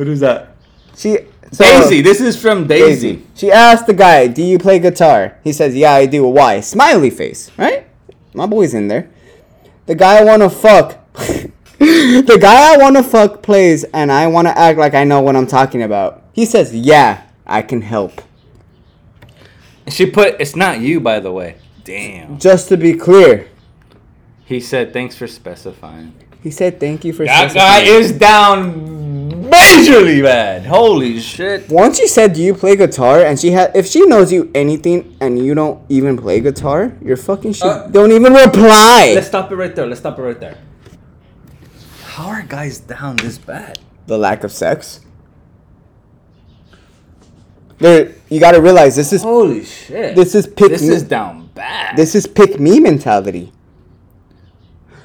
[0.09, 0.57] is that?
[0.97, 1.19] She
[1.53, 2.01] So- Daisy.
[2.03, 3.23] This is from Daisy.
[3.35, 6.61] She asked the guy, "Do you play guitar?" He says, "Yeah, I do." Why?
[6.61, 7.87] Smiley face, right?
[8.35, 9.09] My boy's in there.
[9.87, 10.99] The guy I wanna fuck.
[12.23, 15.49] the guy I wanna fuck plays, and I wanna act like I know what I'm
[15.49, 16.23] talking about.
[16.33, 18.23] He says, "Yeah, I can help."
[19.89, 22.39] She put, "It's not you, by the way." Damn.
[22.39, 23.49] Just to be clear,
[24.45, 30.23] He said, "Thanks for specifying." he said, "Thank you for." That guy is down majorly
[30.23, 30.67] bad.
[30.67, 31.69] Holy shit.
[31.69, 35.17] Once she said, "Do you play guitar?" and she had, if she knows you anything
[35.21, 37.67] and you don't even play guitar, you're fucking shit.
[37.67, 39.13] Uh, don't even reply.
[39.17, 39.87] Let's stop it right there.
[39.87, 40.59] Let's stop it right there.
[42.13, 43.79] How are guys down this bad?
[44.07, 45.01] the lack of sex.
[47.79, 50.15] There, you got to realize this is Holy shit.
[50.15, 51.97] This is pick This me- is down bad.
[51.97, 53.51] this is pick me mentality.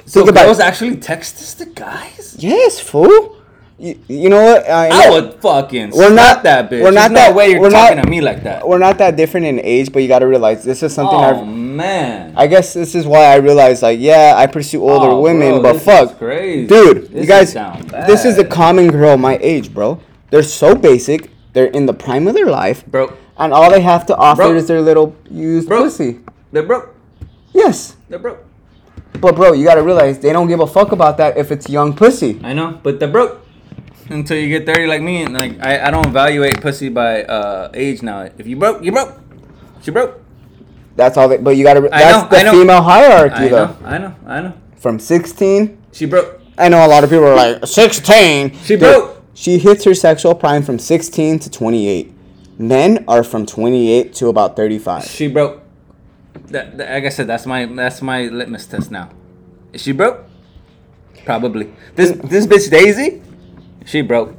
[0.05, 2.35] so think about- actually text this to guys?
[2.39, 3.36] Yes, fool.
[3.79, 4.67] You, you know what?
[4.67, 6.81] Uh, I, I would fucking We're not- that bitch.
[6.81, 8.67] we're not There's that- no way you're we're talking not- to me like that.
[8.67, 11.21] We're not that different in age, but you got to realize this is something oh
[11.41, 11.47] I've.
[11.47, 12.33] man.
[12.35, 15.61] I guess this is why I realized, like, yeah, I pursue oh, older Oh, women,
[15.61, 17.53] bro, but fuck, dude, This you guys,
[18.07, 18.51] this is the bad.
[18.51, 19.99] common girl my age, bro.
[20.31, 21.29] They're so basic.
[21.53, 24.55] They're in the prime of their life, Bro, and all they have to offer Bro.
[24.55, 25.83] is their little used Bro.
[25.83, 26.19] pussy.
[26.51, 26.95] they're broke.
[27.53, 28.43] Yes, They're broke.
[29.21, 31.67] but bro, you got to realize they don't give a fuck about that if it's
[31.69, 32.39] young pussy.
[32.43, 33.43] I know, but they're broke.
[34.09, 37.69] Until you get 30 like me, and like I, I don't evaluate pussy by uh
[37.73, 38.29] age now.
[38.37, 39.19] If you broke, you broke.
[39.81, 40.21] She broke.
[40.95, 41.27] That's all.
[41.27, 41.85] They, but you got to.
[41.93, 42.51] I That's know, the I know.
[42.51, 43.65] female hierarchy, I though.
[43.65, 44.53] know, I know, I know.
[44.77, 46.39] From 16, She broke.
[46.57, 48.51] I know a lot of people are like 16.
[48.63, 49.23] She Dude, broke.
[49.33, 52.13] She hits her sexual prime from 16 to 28.
[52.59, 55.03] Men are from 28 to about 35.
[55.05, 55.61] She broke.
[56.47, 59.09] That, that- like I said, that's my that's my litmus test now.
[59.73, 60.23] Is she broke?
[61.25, 61.73] Probably.
[61.95, 63.21] This this bitch Daisy,
[63.87, 64.35] she broke.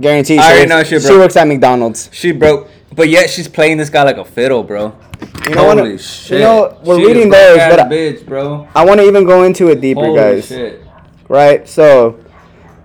[0.00, 0.38] Guaranteed.
[0.38, 1.12] I she already works, know she broke.
[1.12, 2.08] she works at McDonald's.
[2.12, 2.68] She broke.
[2.94, 4.92] But yet she's playing this guy like a fiddle, bro.
[5.48, 6.40] You know what- Holy you shit.
[6.40, 8.68] know, we're She reading those, but I- bitch, bro.
[8.74, 10.16] I want to even go into it deeper, guys.
[10.16, 10.48] Holy guys.
[10.48, 10.82] shit.
[11.28, 11.68] Right?
[11.68, 12.16] So,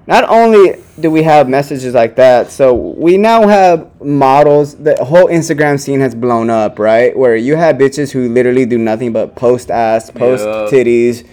[0.08, 4.76] not only do we have messages like that, so we now have models.
[4.76, 7.16] The whole Instagram scene has blown up, right?
[7.18, 11.26] Where you have bitches who literally do nothing but post ass, post titties,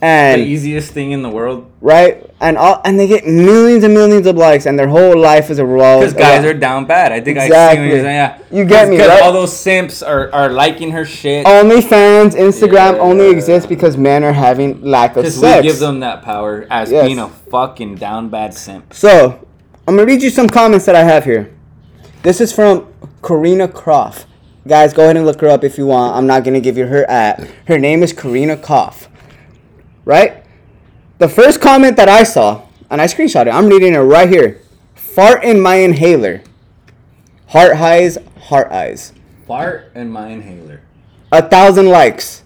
[0.00, 1.66] The easiest thing in the world.
[1.80, 5.50] right, and all, and they get millions and millions of likes, and their whole life
[5.50, 5.98] is a roll.
[6.00, 7.10] Because guys are down bad.
[7.10, 7.84] I think I see Exactly.
[7.86, 8.16] what you're saying.
[8.16, 8.38] Yeah.
[8.52, 9.22] You get me, Because right?
[9.22, 11.44] all those simps are, are liking her shit.
[11.46, 15.62] OnlyFans, Instagram only exists because men are having lack of sex.
[15.64, 17.04] we give them that power as Yes.
[17.06, 18.94] being a fucking down bad simp.
[18.94, 19.44] So,
[19.88, 21.50] I'm gonna read you some comments that I have here.
[22.22, 22.86] This is from
[23.22, 24.26] Corinna Kopf.
[24.66, 26.14] Guys, go ahead and look her up if you want.
[26.14, 27.48] I'm not gonna give you her at.
[27.66, 29.06] Her name is Corinna Kopf.
[30.08, 30.42] Right?
[31.18, 33.50] The first comment that I saw, and I screenshot it.
[33.50, 34.62] I'm reading it right here.
[34.94, 36.40] Fart in my inhaler.
[37.48, 39.12] Heart highs, heart eyes.
[39.46, 40.80] Fart in my inhaler.
[41.30, 42.42] A thousand likes.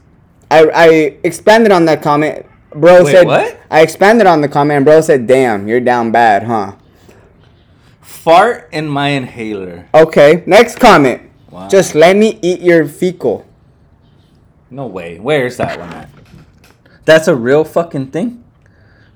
[0.51, 0.87] I I
[1.23, 2.47] expanded on that comment.
[2.75, 3.61] Bro Wait, said what?
[3.71, 6.75] I expanded on the comment and bro said, damn, you're down bad, huh?
[8.01, 9.87] Fart in my inhaler.
[9.95, 11.31] Okay, next comment.
[11.49, 11.69] Wow.
[11.69, 13.47] Just let me eat your fecal.
[14.69, 15.21] No way.
[15.21, 16.22] Where's that one at?
[17.05, 18.45] That's a real fucking thing?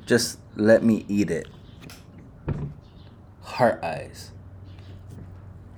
[0.06, 1.48] Just let me eat it.
[3.42, 4.32] Heart eyes.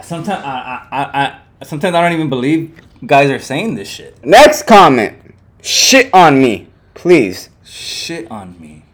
[0.03, 4.25] Sometimes I, I, I, I sometimes I don't even believe guys are saying this shit.
[4.25, 5.17] Next comment.
[5.63, 7.51] Shit on me, please.
[7.65, 8.85] Shit on me.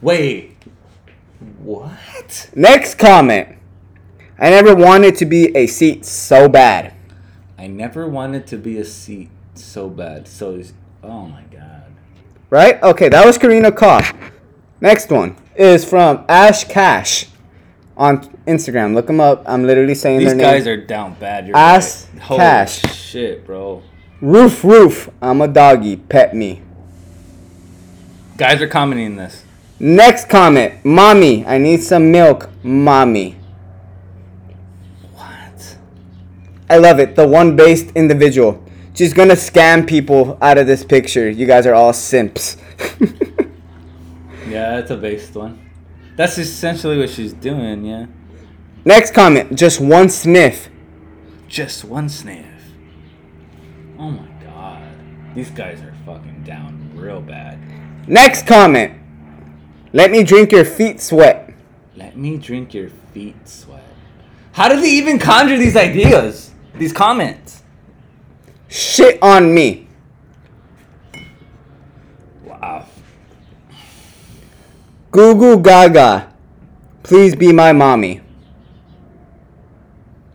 [0.00, 0.56] Wait.
[1.58, 2.50] What?
[2.54, 3.56] Next comment.
[4.38, 6.94] I never wanted to be a seat so bad.
[7.58, 10.26] I never wanted to be a seat so bad.
[10.26, 10.62] So,
[11.02, 11.84] oh my god.
[12.50, 12.82] Right?
[12.82, 14.14] Okay, that was Corinna Kopf.
[14.80, 17.26] Next one is from Ash Kash
[17.96, 18.94] on Instagram.
[18.94, 19.42] Look them up.
[19.46, 21.46] I'm literally saying These their guys are down bad.
[21.46, 22.22] You're Ass right.
[22.22, 22.80] Holy cash.
[22.96, 23.82] shit, bro.
[24.20, 25.10] Roof, roof.
[25.20, 25.96] I'm a doggy.
[25.96, 26.62] Pet me.
[28.36, 29.44] Guys are commenting this.
[29.78, 30.84] Next comment.
[30.84, 32.48] Mommy, I need some milk.
[32.62, 33.36] Mommy.
[35.14, 35.76] What?
[36.68, 37.16] I love it.
[37.16, 38.62] The one based individual.
[39.00, 41.30] She's gonna scam people out of this picture.
[41.30, 42.58] You guys are all simps.
[44.46, 45.70] Yeah, that's a based one.
[46.16, 48.06] That's essentially what she's doing, yeah.
[48.84, 49.56] Next comment.
[49.56, 50.68] Just one sniff.
[51.48, 52.44] Just one sniff.
[53.98, 54.92] Oh my god.
[55.34, 57.58] These guys are fucking down real bad.
[58.06, 59.00] Next comment.
[59.94, 61.54] Let me drink your feet sweat.
[61.96, 63.82] Let me drink your feet sweat.
[64.52, 66.50] How did they even conjure these ideas?
[66.74, 67.59] These comments?
[68.70, 69.88] Shit on me.
[72.44, 72.86] Wow.
[75.10, 76.32] Goo goo gaga.
[77.02, 78.20] Please be my mommy.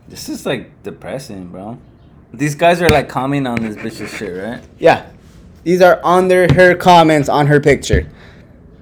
[0.10, 1.80] This is like depressing, bro.
[2.34, 4.62] These guys are like commenting on this bitch's shit, right?
[4.80, 5.10] Yeah.
[5.64, 8.10] These are under her comments on her picture.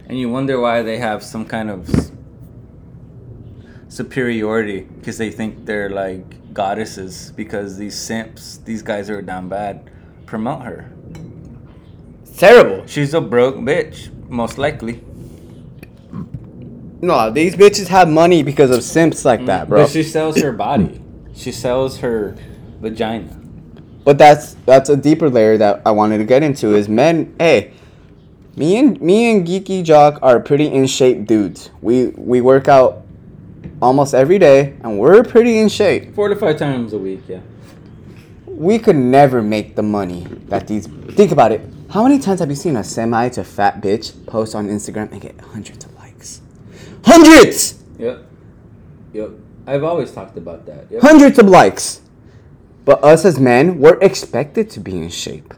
[0.08, 2.12] And you wonder why they have some kind of
[3.88, 9.50] superiority because they think they're like goddesses because these simps, these guys who are down
[9.50, 9.90] bad,
[10.26, 10.92] promote her.
[12.38, 12.86] Terrible.
[12.88, 15.04] She's a broke bitch, most likely.
[17.02, 19.48] No, these bitches have money because of simps like mm.
[19.48, 19.84] that, bro.
[19.84, 21.02] But she sells her body.
[21.36, 22.36] She sells her
[22.80, 23.40] vagina.
[24.04, 27.36] But that's that's a deeper layer that I wanted to get into is men.
[27.40, 27.74] Hey,
[28.56, 31.72] me and me and Geeky Jock are pretty in shape dudes.
[31.82, 33.03] We we work out
[33.82, 36.14] almost every day, and we're pretty in shape.
[36.16, 37.42] Four to five times a week, yeah.
[38.48, 40.88] We could never make the money that these.
[40.88, 41.62] Think about it.
[41.90, 45.22] How many times have you seen a semi to fat bitch post on Instagram and
[45.22, 46.42] get hundreds of likes?
[47.06, 48.26] Hundreds, Yep.
[49.14, 49.30] Yep.
[49.68, 50.88] I've always talked about that.
[50.92, 51.02] Yep.
[51.02, 52.02] hundreds of likes.
[52.86, 55.54] But us as men, we're expected to be in shape.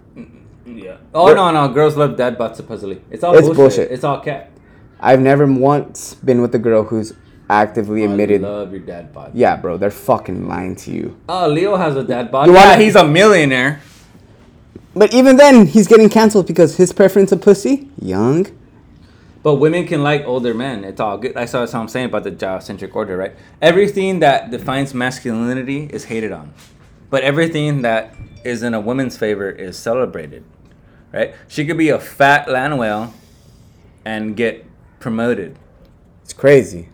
[0.65, 0.97] Yeah.
[1.13, 3.01] Oh no no, girls love dad butts supposedly.
[3.09, 3.55] It's all It's bullshit.
[3.57, 3.91] bullshit.
[3.91, 4.51] It's all cat.
[4.99, 7.13] I've never once been with a girl who's
[7.49, 8.43] actively admitted.
[8.43, 9.31] I love your dad bod.
[9.33, 11.17] Yeah, bro, they're fucking lying to you.
[11.29, 12.47] Oh, Leo has a dad bod.
[12.47, 13.81] You yeah, wanna- he's a millionaire.
[14.95, 18.47] But even then, he's getting canceled because his preference of pussy, young.
[19.43, 20.83] But women can like older men.
[20.83, 21.35] It's all good.
[21.35, 23.33] That's what I'm saying about the gynocentric order, right?
[23.61, 26.53] Everything that defines masculinity is hated on,
[27.09, 30.43] but everything that is in a woman's favor is celebrated,
[31.13, 31.35] right?
[31.47, 33.13] She could be a fat land whale
[34.05, 34.65] and get
[34.99, 35.57] promoted.
[36.23, 36.89] It's crazy.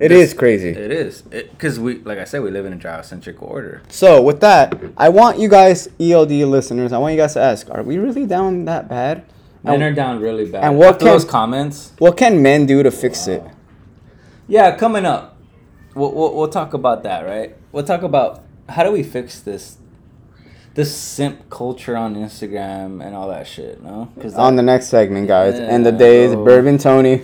[0.00, 0.70] It This- is crazy.
[0.70, 3.80] It is because we, like I said, we live in a gynocentric order.
[3.88, 7.70] So with that, I want you guys, ELD listeners, I want you guys to ask:
[7.70, 9.22] Are we really down that bad?
[9.62, 10.64] Men And are down really bad.
[10.64, 11.92] and what After can- those comments?
[11.98, 13.42] what can men do to fix it?
[14.48, 15.36] Yeah, coming up,
[15.94, 17.56] we'll, we'll, we'll talk about that, right?
[17.72, 19.78] We'll talk about how do we fix this,
[20.74, 24.10] this simp culture on Instagram and all that shit, no?
[24.14, 26.44] Because On the next segment, guys, and the days, bro.
[26.44, 27.22] Bourbon Tony.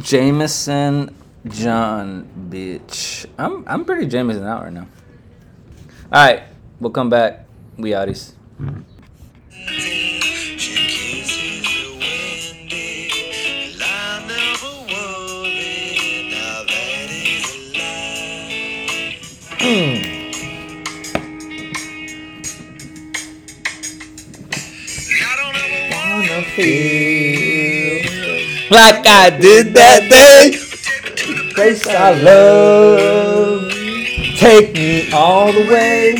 [0.00, 1.14] Jameson
[1.46, 3.24] John, bitch.
[3.38, 4.86] I'm I'm pretty Jameson out right now.
[6.12, 6.42] All right,
[6.80, 7.46] we'll come back.
[7.78, 8.34] We outies.
[9.56, 10.18] She
[10.58, 13.08] kisses the windy,
[13.80, 16.28] I never worry.
[16.28, 19.16] Now that is a lie.
[25.22, 26.40] I don't ever wanna
[28.70, 30.59] Like I did that day,
[31.60, 33.70] place I love.
[34.38, 36.16] Take me all the way.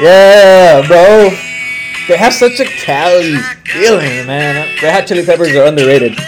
[0.00, 1.30] Yeah, bro.
[2.08, 4.66] They have such a Cali feeling, man.
[4.82, 6.18] Red Hot Chili Peppers are underrated.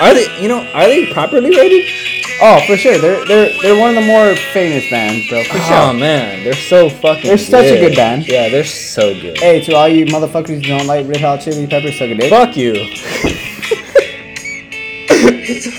[0.00, 0.26] Are they?
[0.42, 1.86] You know, are they properly rated?
[2.42, 2.98] Oh, for sure.
[2.98, 5.44] They're they're they're one of the more famous bands, bro.
[5.44, 6.00] For Oh sure.
[6.00, 7.28] man, they're so fucking.
[7.28, 8.26] They're such a good band.
[8.26, 9.38] Yeah, they're so good.
[9.38, 12.30] Hey, to all you motherfuckers who don't like Red Hot Chili Peppers, suck a dick.
[12.30, 12.74] Fuck you.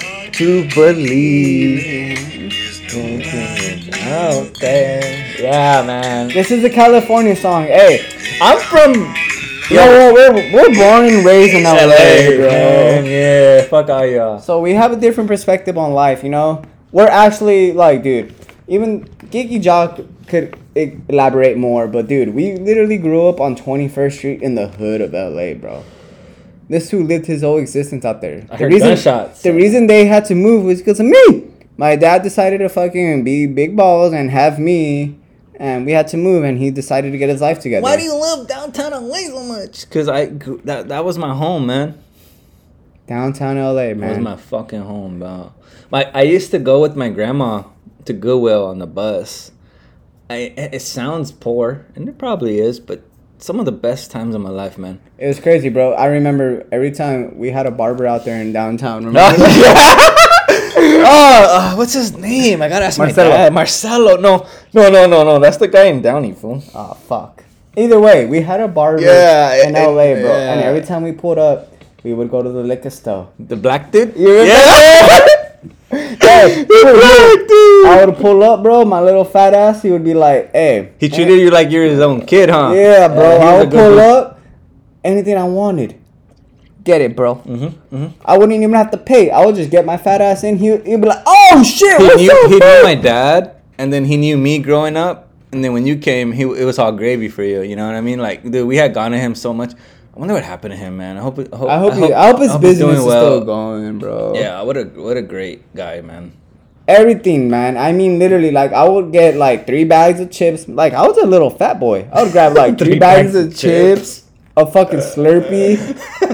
[0.34, 2.52] to believe
[4.04, 5.36] out there.
[5.40, 6.28] Yeah, man.
[6.30, 7.64] This is a California song.
[7.64, 8.06] Hey,
[8.42, 9.14] I'm from
[9.72, 10.34] you know what?
[10.34, 12.48] We're, we're born and raised in LA, LA, bro.
[12.50, 13.06] man.
[13.06, 14.40] Yeah, fuck all y'all.
[14.40, 16.62] So we have a different perspective on life, you know?
[16.92, 18.36] We're actually like, dude,
[18.68, 24.42] even Geeky Jock could elaborate more, but dude, we literally grew up on 21st Street
[24.42, 25.86] in the hood of LA, bro.
[26.72, 28.48] This who lived his whole existence out there.
[28.50, 29.42] I heard gunshots.
[29.42, 31.52] The reason they had to move was because of me.
[31.76, 35.20] My dad decided to fucking be big balls and have me,
[35.56, 37.84] and we had to move, and he decided to get his life together.
[37.84, 39.90] Why do you love downtown LA so much?
[39.90, 40.28] Cause I
[40.64, 42.02] that that was my home, man.
[43.06, 45.52] Downtown LA, That was my fucking home, bro.
[45.90, 47.64] My I used to go with my grandma
[48.06, 49.52] to Goodwill on the bus.
[50.30, 53.04] I it it sounds poor, and it probably is, but
[53.42, 55.00] some of the best times of my life, man.
[55.18, 55.94] It was crazy, bro.
[55.94, 59.06] I remember every time we had a barber out there in downtown.
[59.06, 59.44] Remember?
[61.04, 62.62] oh, uh, what's his name?
[62.62, 63.30] I gotta ask Marcelo.
[63.30, 63.54] my dad.
[63.54, 64.16] Marcelo.
[64.18, 65.40] No, no, no, no, no.
[65.40, 66.64] That's the guy in Downey, fool.
[66.76, 67.44] Oh fuck.
[67.78, 70.32] Either way, we had a barber Yeah, in it- LA, bro.
[70.34, 71.72] And every time we pulled up,
[72.04, 73.30] we would go to the liquor store.
[73.40, 74.16] The black dude.
[74.18, 74.52] You remember?
[74.54, 75.28] Yeah.
[75.92, 77.86] Hey, the black dude.
[77.86, 78.86] I would pull up, bro.
[78.86, 79.82] My little fat ass.
[79.82, 82.72] He would be like, "Hey, He treated you like you're his own kid, huh?
[82.74, 84.00] yeah, bro." he I would pull dude.
[84.00, 84.40] up,
[85.04, 85.98] anything I wanted.
[86.84, 87.36] Get it, bro.
[87.36, 88.22] Mm-hmm, mm-hmm.
[88.26, 89.30] I wouldn't even have to pay.
[89.30, 90.58] I would just get my fat ass in.
[90.58, 93.94] He he'd be like, "Oh shit, He what's knew up, he knew my dad, and
[93.94, 96.92] then he knew me growing up, and then when you came, he it was all
[96.92, 97.62] gravy for you.
[97.62, 98.18] You know what I mean?
[98.20, 99.74] Like, dude, we had gone to him so much.
[100.16, 101.18] I wonder what happened to him, man.
[101.18, 101.40] I hope.
[101.40, 101.70] it- I hope.
[101.70, 104.34] I hope, he, I hope his he's business is still going, bro.
[104.36, 106.34] Yeah, what a what a great guy, man.
[106.88, 107.78] Everything, man.
[107.78, 110.68] I mean, literally, like I would get like three bags of chips.
[110.68, 112.10] Like I was a little fat boy.
[112.12, 114.24] I would grab like three, Three bags, bags of of chips,
[114.58, 115.80] a fucking Slurpee,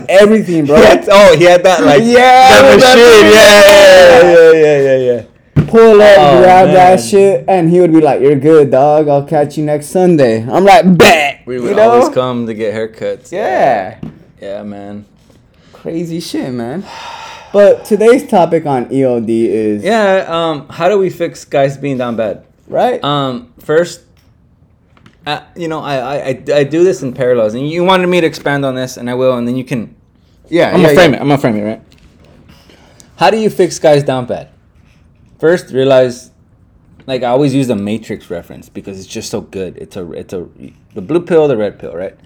[0.09, 0.77] everything, bro.
[0.77, 3.29] He had- oh, he had that like Yeah, that with that machine.
[3.29, 3.37] machine.
[3.37, 5.57] Yeah, yeah, yeah, yeah, yeah, yeah.
[5.67, 9.08] Pull up, Oh, grab that shit, and he would be like, "You're good, dog.
[9.08, 11.91] I'll catch you next Sunday." I'm like, "Bet." We you would know?
[11.91, 13.32] always come to get haircuts.
[13.32, 13.99] Yeah.
[14.41, 15.06] Yeah, man.
[15.73, 16.84] Crazy shit, man.
[17.53, 20.25] But today's topic on EOD is Yeah.
[20.27, 22.43] Um, how do we fix guys being down bad?
[22.67, 23.01] right.
[23.03, 24.01] Um, first,
[25.25, 28.19] uh, you know, I, I, I, I do this in parallels, and you wanted me
[28.21, 29.95] to expand on this, and I will, and then you can.
[30.49, 31.21] yeah, I'm gonna frame it.
[31.21, 31.82] I'm gonna frame it, right?
[33.15, 34.49] How do you fix guys down bad?
[35.39, 36.32] First, realize,
[37.06, 39.78] like I always use the Matrix reference because it's just so good.
[39.78, 40.47] It's a, it's a,
[40.93, 42.17] the blue pill, the red pill, right?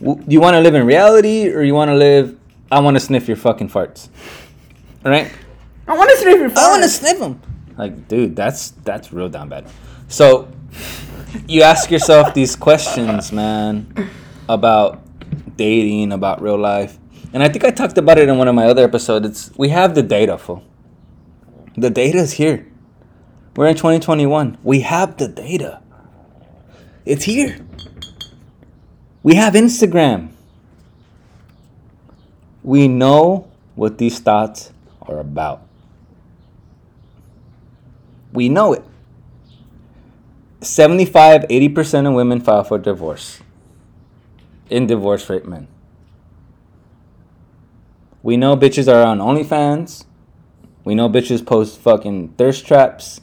[0.00, 2.38] You want to live in reality, or you want to live?
[2.70, 4.08] I want to sniff your fucking farts,
[5.04, 5.30] all right?
[5.88, 6.58] I want to sniff your Farts.
[6.58, 7.40] I want to sniff them.
[7.78, 9.68] Like, dude, that's that's real down bad.
[10.08, 10.48] So,
[11.46, 14.10] you ask yourself these questions, man,
[14.48, 15.02] about
[15.56, 16.98] dating, about real life,
[17.32, 19.26] and I think I talked about it in one of my other episodes.
[19.26, 20.64] It's we have the data, full.
[21.76, 22.66] The data is here.
[23.54, 24.58] We're in 2021.
[24.62, 25.82] We have the data.
[27.04, 27.58] It's here.
[29.22, 30.30] We have Instagram.
[32.62, 35.62] We know what these thoughts are about.
[38.32, 38.84] We know it.
[40.62, 43.40] 75, 80% of women file for divorce
[44.70, 45.68] in divorce rate men.
[48.22, 50.05] We know bitches are on OnlyFans.
[50.86, 53.20] We know bitches post fucking thirst traps.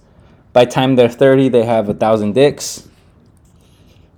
[0.52, 2.89] By the time they're 30, they have a thousand dicks.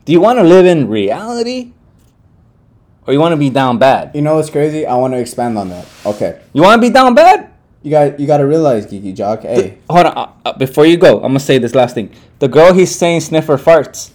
[0.04, 1.72] Do you want to live in reality?
[3.06, 4.16] Or you want to be down bad?
[4.16, 4.88] You know what's crazy?
[4.88, 5.86] I want to expand on that.
[6.08, 7.52] Okay, You want to be down bad?
[7.84, 9.42] you got you got to realize, Geeky Jock.
[9.44, 10.18] Hey, Hold on.
[10.18, 12.10] Uh, uh, before you go, I'm gonna say this last thing.
[12.40, 14.10] The girl he's saying sniffer farts.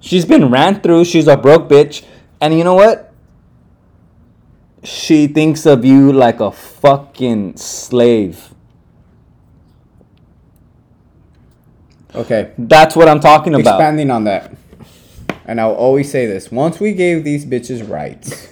[0.00, 1.04] She's been ran through.
[1.04, 2.02] She's a broke bitch,
[2.40, 3.12] and you know what?
[4.82, 8.53] She thinks of you like a fucking slave.
[12.14, 13.74] Okay, That's what I'm talking about.
[13.74, 14.52] expanding on that,
[15.46, 18.48] and I'll always say this: once we gave these bitches rights,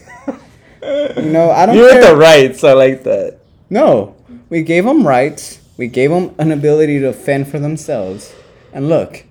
[0.83, 2.65] you know, I don't You're the rights.
[2.65, 3.39] I like that.
[3.71, 4.15] No,
[4.49, 5.61] we gave them rights.
[5.77, 8.35] We gave them an ability to fend for themselves.
[8.73, 9.25] And look,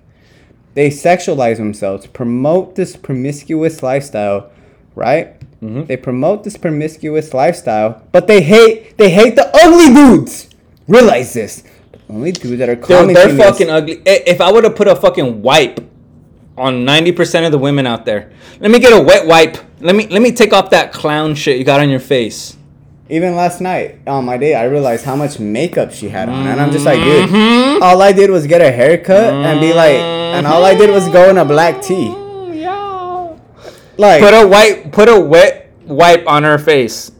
[0.74, 4.50] they sexualize themselves, promote this promiscuous lifestyle,
[4.94, 5.38] right?
[5.60, 5.84] Mm-hmm.
[5.84, 10.48] They promote this promiscuous lifestyle, but they hate they hate the ugly dudes.
[10.88, 11.62] Realize this.
[12.12, 14.02] Only dudes that are they're fucking ugly.
[14.04, 15.80] Eh, if I were to put a fucking wipe
[16.58, 19.56] on 90% of the women out there, let me get a wet wipe.
[19.80, 22.56] Let me let me take off that clown shit you got on your face.
[23.08, 26.60] Even last night on my date, I realized how much makeup she had on, and
[26.60, 27.32] I'm just like, Mm-hmm.
[27.74, 27.82] dude.
[27.82, 31.08] All I did was get a haircut and be like, and all I did was
[31.08, 32.08] go in a black tee.
[32.14, 33.38] Mm,
[33.98, 37.10] like, Put a white, put a wet wipe on her face.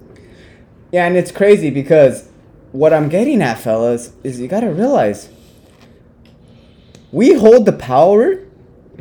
[0.92, 2.28] yeah, and it's crazy because
[2.72, 5.28] what I'm getting at, fellas, is you gotta realize
[7.10, 8.36] we hold the power,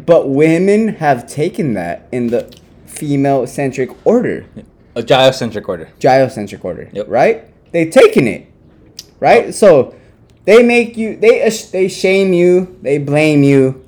[0.05, 2.53] but women have taken that in the
[2.85, 4.45] female-centric order.
[4.95, 5.89] A gynocentric order.
[5.99, 6.89] gynocentric order.
[6.91, 7.07] Yep.
[7.07, 7.71] Right?
[7.71, 8.51] They taken it.
[9.19, 9.53] Right?
[9.53, 9.95] So
[10.45, 13.87] they make you they they shame you, they blame you,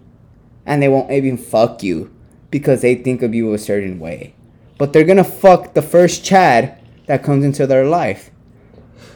[0.65, 2.12] and they won't even fuck you
[2.52, 4.34] because they think of you a certain way.
[4.78, 8.32] But they're gonna fuck the first Chad that comes into their life.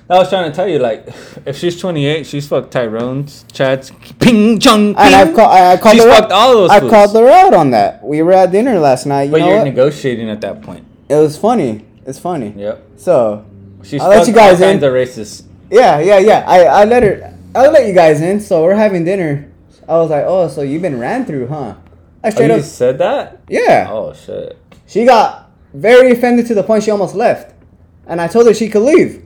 [0.09, 1.05] I was trying to tell you, like,
[1.45, 5.03] if she's 28, she's fucked Tyrone's, Chad's, Ping Chung, Ping.
[5.05, 6.91] And I've called I, I called She's her fucked all those I fools.
[6.91, 8.03] called her out on that.
[8.03, 9.23] We were at dinner last night.
[9.23, 9.63] You But know you're what?
[9.65, 10.85] negotiating at that point.
[11.09, 11.85] it was funny.
[12.05, 12.53] It's funny.
[12.55, 12.83] Yep.
[12.97, 13.45] So
[13.83, 14.79] She's I'll let you guys in.
[14.79, 15.43] The races.
[15.69, 16.43] Yeah, yeah, yeah.
[16.47, 17.33] I, I let her.
[17.53, 18.39] I'll let you guys in.
[18.39, 19.51] So we're having dinner.
[19.87, 21.75] I was like, oh, so you've been ran through, huh?
[22.23, 22.63] I Oh, straight you up.
[22.63, 23.41] said that?
[23.49, 23.87] Yeah.
[23.89, 24.57] Oh, shit.
[24.85, 27.53] She got very offended to the point she almost left,
[28.05, 29.23] and I told her she could leave.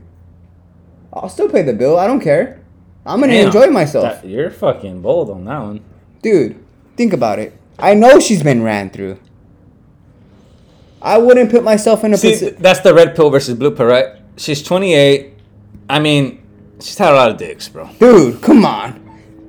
[1.13, 1.97] I'll still pay the bill.
[1.99, 2.59] I don't care.
[3.05, 3.47] I'm gonna Damn.
[3.47, 5.81] enjoy myself, That- you're fucking bold on that one.
[6.21, 6.55] dude.
[6.97, 7.53] Think about it.
[7.79, 9.17] I know she's been ran through.
[11.01, 12.57] I wouldn't put myself in a See, position.
[12.59, 14.05] that's the red pill versus blue pill, right?
[14.37, 15.33] She's 28.
[15.89, 16.41] I mean,
[16.79, 17.89] she's had a lot of dicks, bro.
[17.99, 18.99] Dude, come on.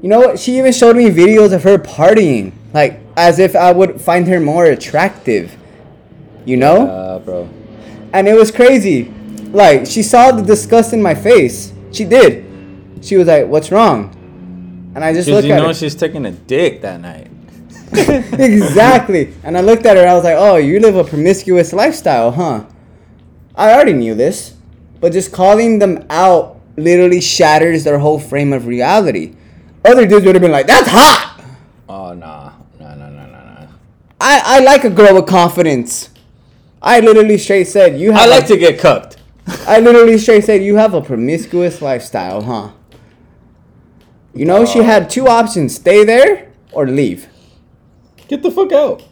[0.01, 0.39] You know what?
[0.39, 4.41] She even showed me videos of her partying, like as if I would find her
[4.41, 5.57] more attractive.
[6.47, 6.87] You know?
[6.89, 7.49] Uh, bro.
[8.15, 9.13] And it was crazy.
[9.53, 11.73] Like, she saw the disgust in my face.
[11.93, 12.47] She did.
[13.03, 14.11] She was like, What's wrong?
[14.95, 15.75] And I just looked you at know her.
[15.75, 17.29] she's taking a dick that night.
[17.93, 19.35] exactly.
[19.45, 20.07] And I looked at her.
[20.07, 22.65] I was like, Oh, you live a promiscuous lifestyle, huh?
[23.55, 24.55] I already knew this.
[25.01, 29.35] But just calling them out literally shatters their whole frame of reality.
[29.85, 31.43] Other dudes would have been like, "That's hot."
[31.89, 33.67] Oh nah, nah, nah, nah, nah, nah.
[34.21, 36.11] I I like a girl with confidence.
[36.81, 38.23] I literally straight said you have.
[38.23, 39.17] I like a- to get cooked.
[39.47, 42.71] I literally straight said you have a promiscuous lifestyle, huh?
[44.35, 47.29] You know, she had two options: stay there or leave.
[48.29, 49.05] Get the fuck out.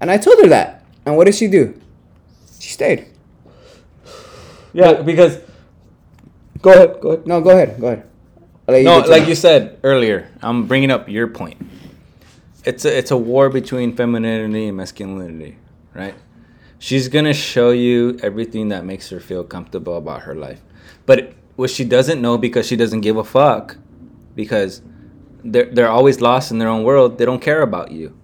[0.00, 0.84] And I told her that.
[1.04, 1.80] And what did she do?
[2.58, 3.06] She stayed.
[4.72, 5.38] Yeah, because.
[6.62, 7.00] Go ahead.
[7.00, 7.26] Go ahead.
[7.26, 7.80] No, go ahead.
[7.80, 8.10] Go ahead.
[8.68, 11.58] I'll No, like you said earlier, I'm bringing up your point.
[12.64, 15.56] It's a it's a war between femininity and masculinity,
[15.94, 16.14] right?
[16.82, 20.60] She's gonna show you everything that makes her feel comfortable about her life,
[21.06, 23.76] but what she doesn't know because she doesn't give a fuck,
[24.34, 24.80] because
[25.44, 27.18] they're they're always lost in their own world.
[27.18, 28.16] They don't care about you.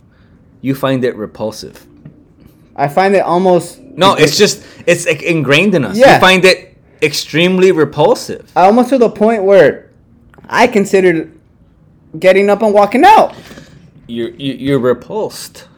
[0.62, 1.86] You find it repulsive.
[2.74, 3.78] I find it almost.
[3.80, 5.96] No, it's just it's like ingrained in us.
[5.98, 6.14] Yeah.
[6.14, 8.50] You find it extremely repulsive.
[8.56, 9.90] almost to the point where
[10.48, 11.30] I considered
[12.18, 13.34] getting up and walking out.
[14.06, 15.68] you're you- you're repulsed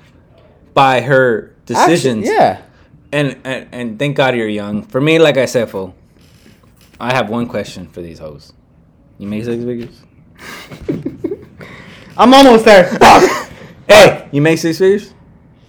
[0.74, 2.28] by her decisions.
[2.28, 2.62] Actually, yeah.
[3.10, 4.82] And, and and thank God you're young.
[4.82, 5.94] For me, like I said, fool,
[7.00, 8.52] I have one question for these hoes.
[9.18, 10.02] You make six figures?
[12.18, 12.84] I'm almost there.
[12.98, 13.50] Fuck.
[13.88, 15.14] Hey, you make six figures?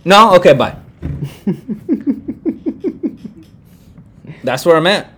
[0.04, 0.36] No?
[0.36, 0.76] Okay, bye.
[4.44, 5.14] that's where I'm at.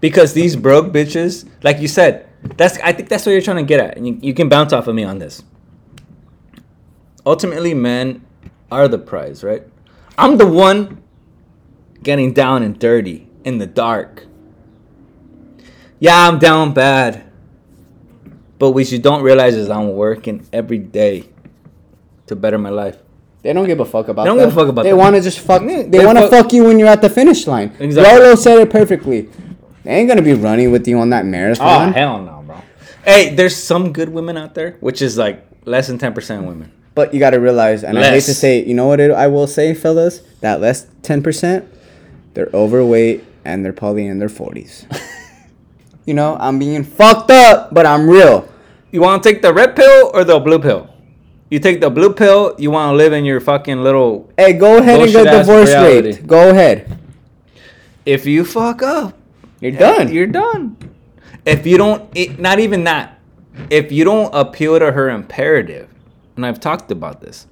[0.00, 3.64] Because these broke bitches, like you said, that's I think that's what you're trying to
[3.64, 3.96] get at.
[3.96, 5.42] And you, you can bounce off of me on this.
[7.26, 8.24] Ultimately, men
[8.70, 9.62] are the prize, right?
[10.20, 11.02] I'm the one
[12.02, 14.26] getting down and dirty in the dark.
[15.98, 17.24] Yeah, I'm down bad.
[18.58, 21.28] But what you don't realize is I'm working every day
[22.26, 22.98] to better my life.
[23.42, 24.44] They don't give a fuck about They don't that.
[24.48, 24.96] give a fuck about They that.
[24.96, 25.62] want to just fuck.
[25.62, 27.74] They, they want to fuck- fuck you when you're at the finish line.
[27.78, 28.20] Exactly.
[28.20, 29.30] Rollo said it perfectly.
[29.84, 31.88] They ain't gonna be running with you on that ah, marathon.
[31.88, 32.56] Oh hell no, bro.
[33.02, 36.70] Hey, there's some good women out there, which is like less than ten percent women.
[37.00, 39.26] But you got to realize, and I hate to say, you know what it, I
[39.26, 41.66] will say, fellas, that less ten percent,
[42.34, 44.84] they're overweight and they're probably in their forties.
[46.04, 48.46] you know, I'm being fucked up, but I'm real.
[48.90, 50.90] You want to take the red pill or the blue pill?
[51.48, 52.54] You take the blue pill.
[52.58, 54.30] You want to live in your fucking little.
[54.36, 56.08] Hey, go ahead and ass divorce reality.
[56.10, 56.26] rate.
[56.26, 56.98] Go ahead.
[58.04, 59.16] If you fuck up,
[59.60, 60.12] You're done.
[60.12, 60.76] You're done.
[61.46, 63.18] If you don't, it, not even that.
[63.70, 65.89] If you don't appeal to her imperative,
[66.40, 67.46] and I've talked about this,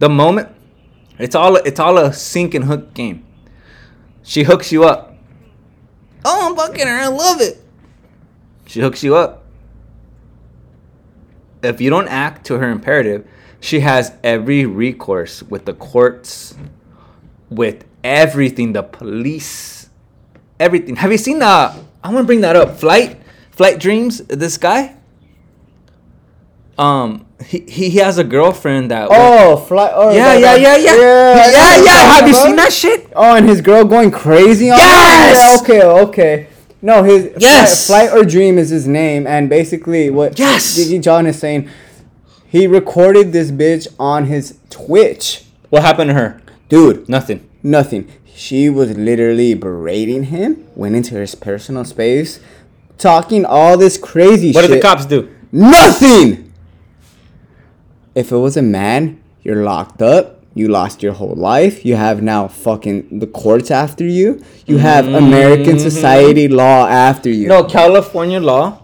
[0.00, 0.48] the moment
[1.16, 3.24] it's all it's all a sink and hook game.
[4.24, 5.14] She hooks you up.
[6.24, 6.92] Oh, I'm fucking her.
[6.92, 7.62] I love it.
[8.66, 9.44] She hooks you up.
[11.62, 13.28] If you don't act to her imperative,
[13.60, 16.56] she has every recourse with the courts,
[17.48, 19.88] with everything, the police,
[20.58, 20.96] everything.
[20.96, 22.76] Have you seen uh I want to bring that up.
[22.76, 23.20] Flight
[23.52, 24.96] Flight Dreams, this guy?
[26.80, 29.90] Um he he, has a girlfriend that Oh, fly.
[29.94, 30.92] Oh, Yeah, yeah, yeah, that- yeah.
[30.92, 32.12] I know Yeah, yeah.
[32.14, 33.08] Have you seen that shit?
[33.16, 35.60] Oh, and his girl going crazy on Yes!
[35.66, 35.74] him?
[35.76, 36.46] Yeah, okay, okay.
[36.82, 37.86] No, his Yes!
[37.86, 40.78] Flight, Flight or Dream is his name, and basically what Yes!
[40.78, 41.68] Diggy John is saying,
[42.46, 45.44] he recorded this bitch on his Twitch.
[45.70, 46.40] What happened to her?
[46.68, 47.48] Dude, Nothing.
[47.62, 48.08] nothing.
[48.34, 52.40] She was literally berating him, went into his personal space,
[52.98, 54.54] talking all this crazy shit.
[54.56, 54.70] What shit.
[54.70, 55.28] did the cops do?
[55.52, 56.49] Nothing!
[58.14, 60.40] If it was a man, you're locked up.
[60.54, 61.84] You lost your whole life.
[61.84, 64.42] You have now fucking the courts after you.
[64.66, 65.14] You have mm-hmm.
[65.14, 67.46] American society law after you.
[67.46, 68.82] No, California law.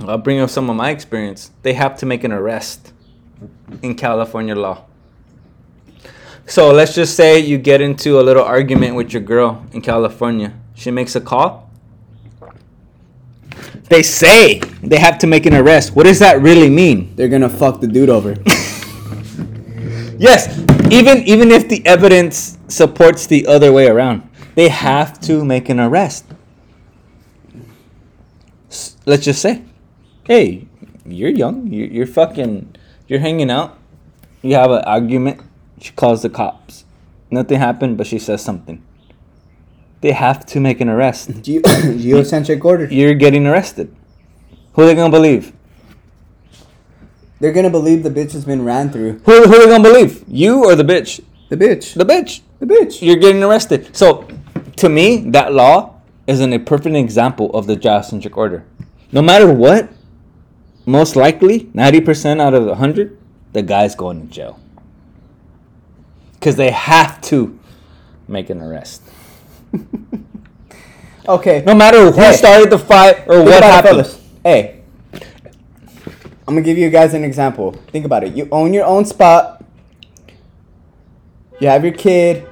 [0.00, 1.50] I'll bring up some of my experience.
[1.62, 2.92] They have to make an arrest
[3.82, 4.84] in California law.
[6.46, 10.54] So let's just say you get into a little argument with your girl in California.
[10.74, 11.70] She makes a call.
[13.92, 15.94] They say they have to make an arrest.
[15.94, 17.14] What does that really mean?
[17.14, 18.36] They're gonna fuck the dude over.
[20.18, 20.46] Yes,
[20.92, 24.22] even even if the evidence supports the other way around,
[24.54, 26.24] they have to make an arrest.
[28.70, 29.64] S- Let's just say,
[30.24, 30.68] hey,
[31.04, 32.76] you're young, you're, you're fucking,
[33.08, 33.76] you're hanging out,
[34.42, 35.40] you have an argument.
[35.80, 36.84] She calls the cops.
[37.28, 38.80] Nothing happened, but she says something.
[40.02, 41.30] They have to make an arrest.
[41.42, 42.86] Geo- Gynocentric order.
[42.86, 43.94] You're getting arrested.
[44.74, 45.52] Who are they gonna believe?
[47.40, 49.20] They're gonna believe the bitch has been ran through.
[49.24, 50.24] Who, who are they gonna believe?
[50.28, 51.24] You or the bitch?
[51.48, 51.94] The bitch.
[51.94, 52.40] The bitch.
[52.58, 53.00] The bitch.
[53.00, 53.94] you're getting arrested.
[53.96, 54.26] So,
[54.76, 58.64] to me, that law is an, a perfect example of the gynocentric order.
[59.12, 59.90] No matter what,
[60.86, 63.18] most likely, 90% out of 100,
[63.52, 64.58] the guy's going to jail.
[66.34, 67.58] Because they have to
[68.26, 69.02] make an arrest.
[71.28, 71.62] Okay.
[71.64, 72.32] No matter who Hey.
[72.32, 74.18] started the fight or Think what about it, happened.
[74.44, 74.80] Hey.
[76.48, 77.72] I'm gonna give you guys an example.
[77.92, 78.34] Think about it.
[78.34, 79.64] You own your own spot.
[81.60, 82.44] You have your kid.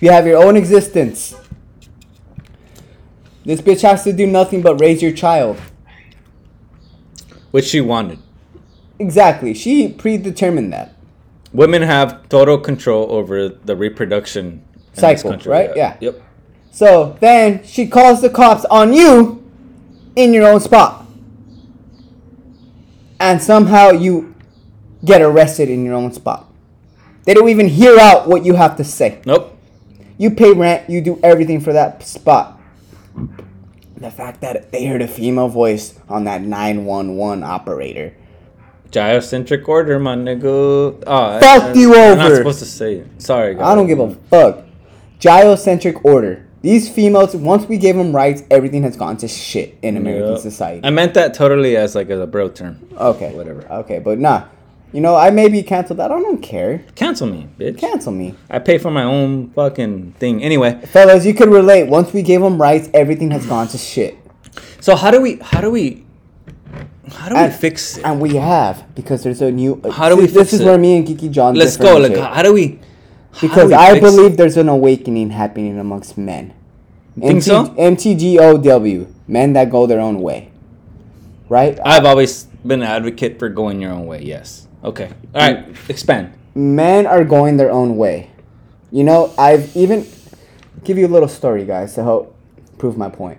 [0.00, 1.36] You have your own existence.
[3.44, 5.58] This bitch has to do nothing but raise your child.
[7.52, 8.18] Which she wanted.
[8.98, 9.54] Exactly.
[9.54, 10.94] She predetermined that.
[11.52, 15.70] Women have total control over the reproduction Cycle, right?
[15.76, 15.96] Yeah.
[16.00, 16.22] Yep.
[16.70, 19.42] So then she calls the cops on you
[20.16, 21.06] in your own spot.
[23.18, 24.34] And somehow you
[25.04, 26.46] get arrested in your own spot.
[27.24, 29.20] They don't even hear out what you have to say.
[29.26, 29.56] Nope.
[30.16, 32.60] You pay rent, you do everything for that spot.
[33.96, 38.14] The fact that they heard a female voice on that 911 operator.
[38.90, 41.02] Gynocentric order, my nigga.
[41.06, 42.36] Oh, Fuck you I'm not over.
[42.36, 43.22] supposed to say it.
[43.22, 43.62] Sorry, guys.
[43.64, 44.64] I don't give a fuck.
[45.20, 46.46] Gynocentric order.
[46.62, 50.40] These females, once we gave them rights, everything has gone to shit in American Yep.
[50.40, 50.80] society.
[50.84, 52.78] I meant that totally as like a bro term.
[52.98, 53.34] Okay.
[53.34, 53.66] Whatever.
[53.72, 54.44] Okay, but nah.
[54.92, 56.00] You know, I may be canceled.
[56.00, 56.82] I don't, don't care.
[56.96, 57.78] Cancel me, bitch.
[57.78, 58.34] Cancel me.
[58.50, 60.42] I pay for my own fucking thing.
[60.42, 61.84] Anyway, Fellas, you could relate.
[61.88, 64.16] Once we gave them rights, everything has gone to shit.
[64.80, 65.36] so how do we?
[65.36, 66.04] How do we?
[67.12, 68.04] How do we fix it?
[68.04, 69.80] And we have, because there's a new.
[69.84, 70.64] Uh, how do we This fix is it?
[70.66, 71.96] where me and Kiki John Let's go.
[71.96, 72.80] Like, how do we?
[73.40, 76.52] Because I fix believe there's an awakening happening amongst men.
[77.18, 77.66] Think so?
[77.66, 80.50] MGTOW, men that go their own way.
[81.48, 81.78] Right?
[81.84, 84.22] I've always been an advocate for going your own way.
[84.22, 84.68] Yes.
[84.84, 85.10] Okay.
[85.34, 85.66] All right.
[85.88, 86.32] Expand.
[86.54, 88.30] men are going their own way.
[88.90, 90.06] You know, I've even
[90.84, 92.34] give you a little story, guys, to help
[92.78, 93.38] prove my point.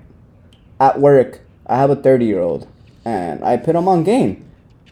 [0.80, 2.68] At work, I have a 30 year old,
[3.06, 4.46] and I put him on game.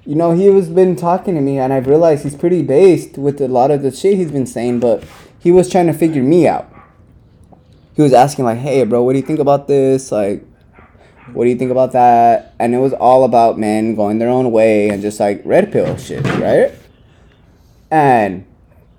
[0.06, 3.42] You know, he was been talking to me, and I've realized he's pretty based with
[3.42, 5.04] a lot of the shit he's been saying, but
[5.40, 6.72] he was trying to figure me out.
[7.96, 10.12] He was asking like, "Hey, bro, what do you think about this?
[10.12, 10.46] Like,
[11.34, 14.52] what do you think about that?" And it was all about men going their own
[14.52, 16.72] way and just like red pill shit, right?
[17.92, 18.46] And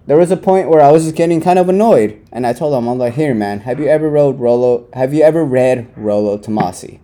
[0.06, 2.74] there was a point where I was just getting kind of annoyed, and I told
[2.74, 4.86] him, "I'm like, here, man, have you ever read Rollo?
[4.92, 7.00] Have you ever read Rollo Tomassi?"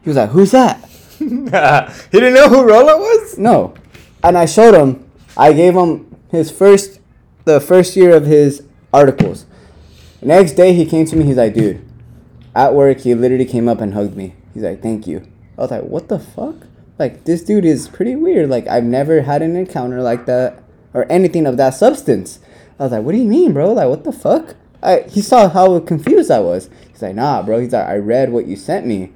[0.00, 0.80] He was like, "Who's that?"
[1.18, 3.38] he didn't know who Rollo was.
[3.38, 3.74] No,
[4.22, 5.08] and I showed him.
[5.36, 7.00] I gave him his first,
[7.44, 8.62] the first year of his
[8.92, 9.46] articles.
[10.20, 11.24] Next day he came to me.
[11.24, 11.82] He's like, "Dude,
[12.54, 14.34] at work he literally came up and hugged me.
[14.52, 16.66] He's like, "Thank you." I was like, "What the fuck?"
[16.98, 18.50] Like this dude is pretty weird.
[18.50, 20.62] Like I've never had an encounter like that
[20.92, 22.40] or anything of that substance.
[22.78, 23.72] I was like, "What do you mean, bro?
[23.72, 26.68] Like what the fuck?" I, he saw how confused I was.
[26.90, 29.12] He's like, "Nah, bro." He's like, "I read what you sent me."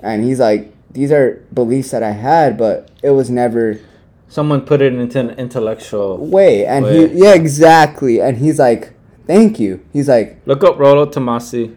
[0.00, 3.78] And he's like, "These are beliefs that I had, but it was never
[4.28, 6.16] Someone put it into an intellectual.
[6.18, 7.08] way." And Way.
[7.08, 8.20] he, yeah, exactly.
[8.20, 8.92] And he's like,
[9.26, 11.74] "Thank you." He's like, Look up Rollo Tomassi.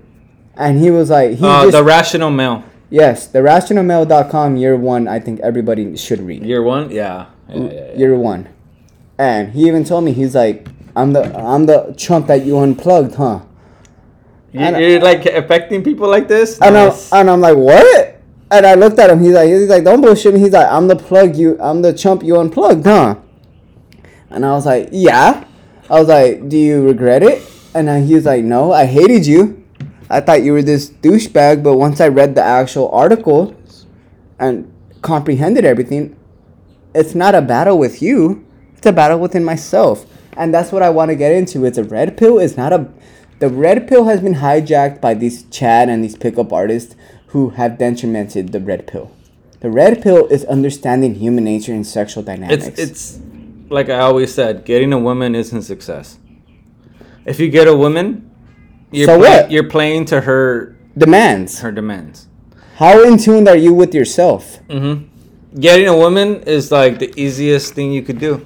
[0.55, 2.63] and he was like, he Uh, just, the Rational Male.
[2.89, 5.07] yes, the rationalmale.com year one.
[5.07, 6.45] I think everybody should read.
[6.45, 6.91] Year one.
[6.91, 7.25] Yeah.
[7.49, 7.55] Yeah.
[7.57, 7.97] yeah, yeah.
[7.97, 8.47] Year one,
[9.17, 13.15] and he even told me he's like, "I'm the I'm the chump that you unplugged,
[13.15, 13.39] huh?"
[14.53, 16.59] You- You're like affecting people like this.
[16.61, 17.11] And Nice.
[17.11, 18.12] I'm, and I'm like, what?
[18.53, 19.19] And I looked at him.
[19.19, 20.39] He's like, he's like, don't bullshit me.
[20.39, 23.15] He's like, I'm the plug you, I'm the chump you unplugged, huh?
[24.29, 25.45] And I was like, yeah.
[25.89, 27.41] I was like, do you regret it?
[27.73, 29.65] And he was like, no, I hated you.
[30.07, 33.55] I thought you were this douchebag, but once I read the actual article
[34.37, 36.15] and comprehended everything,
[36.93, 38.45] it's not a battle with you.
[38.77, 40.05] It's a battle within myself.
[40.37, 41.65] And that's what I want to get into.
[41.65, 42.37] It's a red pill.
[42.37, 42.87] It's not a.
[43.39, 46.95] The red pill has been hijacked by these Chad and these pickup artists
[47.33, 49.11] who have detrimented the red pill.
[49.59, 52.67] The red pill is understanding human nature and sexual dynamics.
[52.67, 53.19] It's it's
[53.69, 56.17] like I always said, getting a woman isn't success.
[57.25, 58.29] If you get a woman,
[58.91, 59.51] you're So play- what?
[59.51, 61.59] you're playing to her demands.
[61.61, 62.27] her demands.
[62.75, 64.59] How in tune are you with yourself?
[64.67, 65.59] Mm-hmm.
[65.59, 68.45] Getting a woman is like the easiest thing you could do.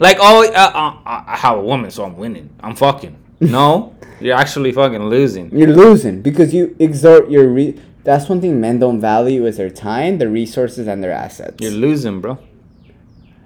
[0.00, 2.50] Like, oh, uh, uh, I have a woman, so I'm winning.
[2.60, 3.16] I'm fucking.
[3.50, 5.56] No, you're actually fucking losing.
[5.56, 7.80] You're losing because you exert your re.
[8.04, 11.56] That's one thing men don't value is their time, their resources, and their assets.
[11.60, 12.38] You're losing, bro.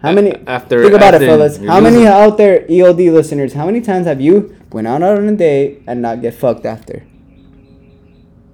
[0.02, 0.34] How many?
[0.46, 1.56] After- think about after it, fellas.
[1.58, 3.52] How many out there EOD listeners?
[3.52, 7.04] How many times have you went out on a date and not get fucked after?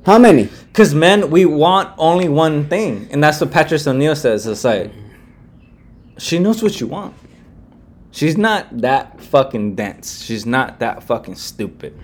[0.06, 0.48] How many?
[0.68, 4.46] Because men, we want only one thing, and that's what Patrice O'Neal says.
[4.46, 4.90] It's like
[6.18, 7.14] she knows what you want.
[8.14, 10.22] She's not that fucking dense.
[10.22, 11.98] She's not that fucking stupid.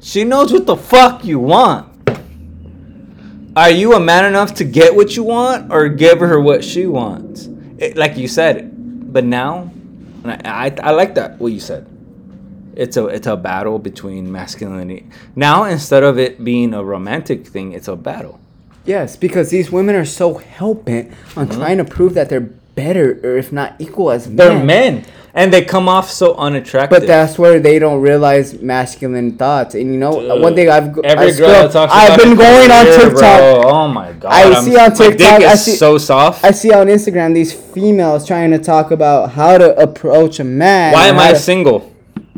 [0.00, 1.88] she knows what the fuck you want.
[3.56, 6.86] Are you a man enough to get what you want, or give her what she
[6.86, 7.48] wants?
[7.78, 9.72] It, like you said, but now,
[10.24, 11.88] I, I, I like that what you said
[12.74, 15.06] it's a it's a battle between masculinity.
[15.36, 18.40] Now instead of it being a romantic thing, it's a battle.
[18.84, 21.60] Yes, because these women are so hell bent on mm-hmm.
[21.60, 22.40] trying to prove that they're
[22.74, 24.36] better or if not equal as men.
[24.36, 25.04] They're men,
[25.34, 27.00] and they come off so unattractive.
[27.00, 29.74] But that's where they don't realize masculine thoughts.
[29.74, 30.10] And you know,
[30.40, 33.18] one thing I've every I girl still- that talks I've been going on TikTok.
[33.18, 33.62] Bro.
[33.64, 34.32] Oh my god!
[34.32, 36.44] I I'm- see on my TikTok, I see- so soft.
[36.44, 40.92] I see on Instagram these females trying to talk about how to approach a man.
[40.92, 41.92] Why am I to- single?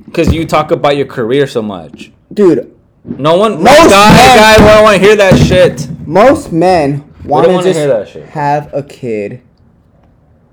[0.04, 2.12] Because you talk about your career so much.
[2.32, 2.70] dude?
[3.04, 5.88] No one, Most guy, guy, I don't want to hear that shit.
[6.06, 8.28] Most men want to just hear that shit.
[8.28, 9.42] have a kid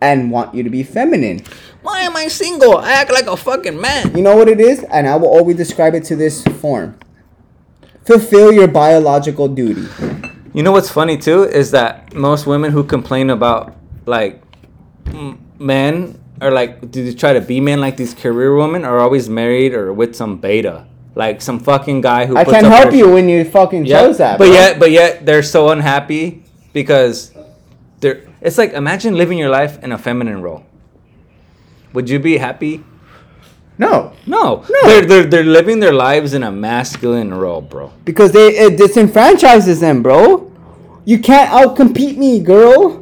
[0.02, 1.42] and want you to be feminine.
[1.82, 2.78] Why am I single?
[2.78, 4.16] I act like a fucking man.
[4.16, 4.84] You know what it is?
[4.92, 6.98] And I will always describe it to this form.
[8.06, 9.88] Fulfill your biological duty.
[10.54, 13.76] You know what's funny too is that most women who complain about
[14.06, 14.42] like
[15.08, 19.00] m- men or like do they try to be men like these career women are
[19.00, 20.86] always married or with some beta
[21.16, 24.18] like some fucking guy who I puts can't help you when you fucking yeah, chose
[24.20, 24.38] that.
[24.38, 24.54] but bro.
[24.54, 26.44] yet but yet they're so unhappy
[26.74, 27.34] because
[28.00, 30.66] they're it's like imagine living your life in a feminine role
[31.94, 32.84] would you be happy
[33.78, 34.82] no, no, No.
[34.84, 39.80] They're, they're they're living their lives in a masculine role bro because they it disenfranchises
[39.80, 40.52] them, bro.
[41.04, 43.01] You can't outcompete me, girl.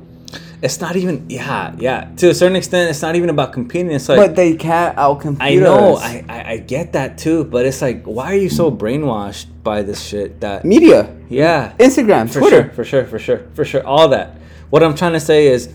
[0.61, 4.09] It's not even yeah yeah to a certain extent it's not even about competing it's
[4.09, 6.03] like but they can't outcompete I know, us.
[6.03, 9.83] I, I I get that too, but it's like, why are you so brainwashed by
[9.83, 10.41] this shit?
[10.41, 12.63] That Media, yeah, Instagram, for Twitter.
[12.63, 14.35] sure, for sure, for sure, for sure, all that.
[14.71, 15.71] What I'm trying to say is,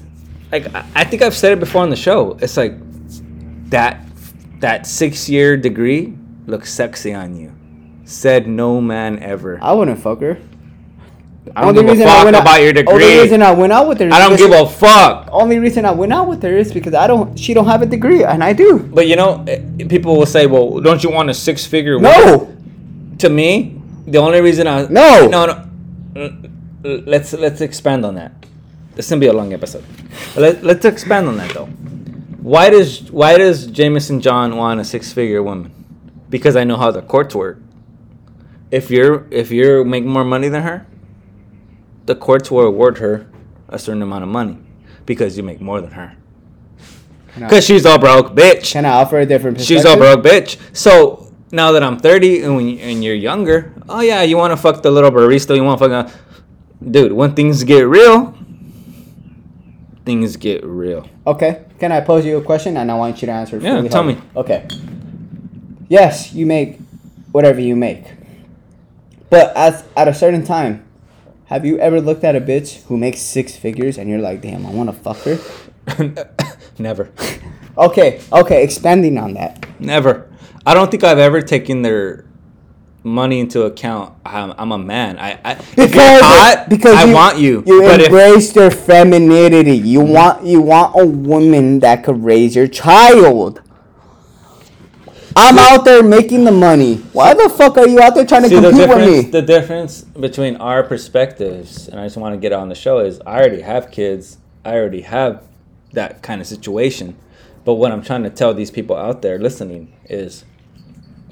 [0.51, 2.37] like, I, I think I've said it before on the show.
[2.41, 2.75] It's like
[3.71, 4.05] that
[4.59, 7.55] that six year degree looks sexy on you.
[8.05, 9.61] Said no man ever.
[9.63, 10.39] I wouldn't fuck her.
[11.55, 13.21] I don't give a fuck went out- about your Only degree.
[13.21, 14.07] reason I went out with her.
[14.09, 15.29] is I don't because- give a fuck.
[15.31, 17.39] Only reason I went out with her is because I don't.
[17.39, 18.79] She don't have a degree, and I do.
[18.79, 22.49] But you know, eh, people will say, "Well, don't you want a six figure?" No,
[23.19, 23.77] to me,
[24.07, 25.29] the only reason I No.
[25.29, 25.47] no
[26.15, 26.31] no
[27.07, 28.33] let's let's expand on that.
[28.95, 29.83] This gonna be a long episode.
[30.37, 31.69] Let, let's expand on that though.
[32.43, 35.71] Why does why does Jameson John want a six figure woman?
[36.31, 37.59] Because I know how the courts work.
[38.71, 40.87] If you're if you make more money than her,
[42.07, 43.27] the courts will award her
[43.69, 44.59] a certain amount of money
[45.07, 46.17] because you make more than her.
[47.35, 48.73] Because she's all broke, bitch.
[48.73, 49.79] Can I offer a different perspective?
[49.79, 50.59] She's all broke, bitch.
[50.77, 54.53] So now that I'm 30 and when you, and you're younger, oh yeah, you want
[54.53, 57.13] to fuck the little barista, you want to fuck, a, dude.
[57.13, 58.37] When things get real,
[60.05, 61.09] things get real.
[61.27, 61.65] Okay.
[61.81, 63.59] Can I pose you a question and I want you to answer?
[63.59, 64.19] Yeah, tell me.
[64.37, 64.69] Okay.
[65.89, 66.79] Yes, you make
[67.33, 68.05] whatever you make,
[69.29, 70.84] but as at a certain time,
[71.55, 74.67] have you ever looked at a bitch who makes six figures and you're like, damn,
[74.67, 75.39] I want to fuck her?
[76.81, 77.13] Never,
[77.79, 78.21] Okay.
[78.33, 78.65] Okay.
[78.65, 79.65] Expanding on that.
[79.79, 80.29] never.
[80.67, 82.25] I don't think I've ever taken their
[83.05, 84.17] money into account.
[84.27, 85.17] I'm, I'm a man.
[85.21, 87.63] I, I if you're hot, because I you, want you.
[87.67, 89.77] You but if embrace your femininity.
[89.77, 93.61] You want you want a woman that could raise your child.
[95.37, 96.97] I'm out there making the money.
[97.13, 99.25] Why the fuck are you out there trying to See the compete with difference.
[99.25, 99.31] me?
[99.31, 103.21] The difference between our perspectives, and I just want to get on the show, is
[103.27, 104.39] I already have kids.
[104.65, 105.43] I already have
[105.93, 107.17] that kind of situation.
[107.65, 110.45] But what I'm trying to tell these people out there listening is,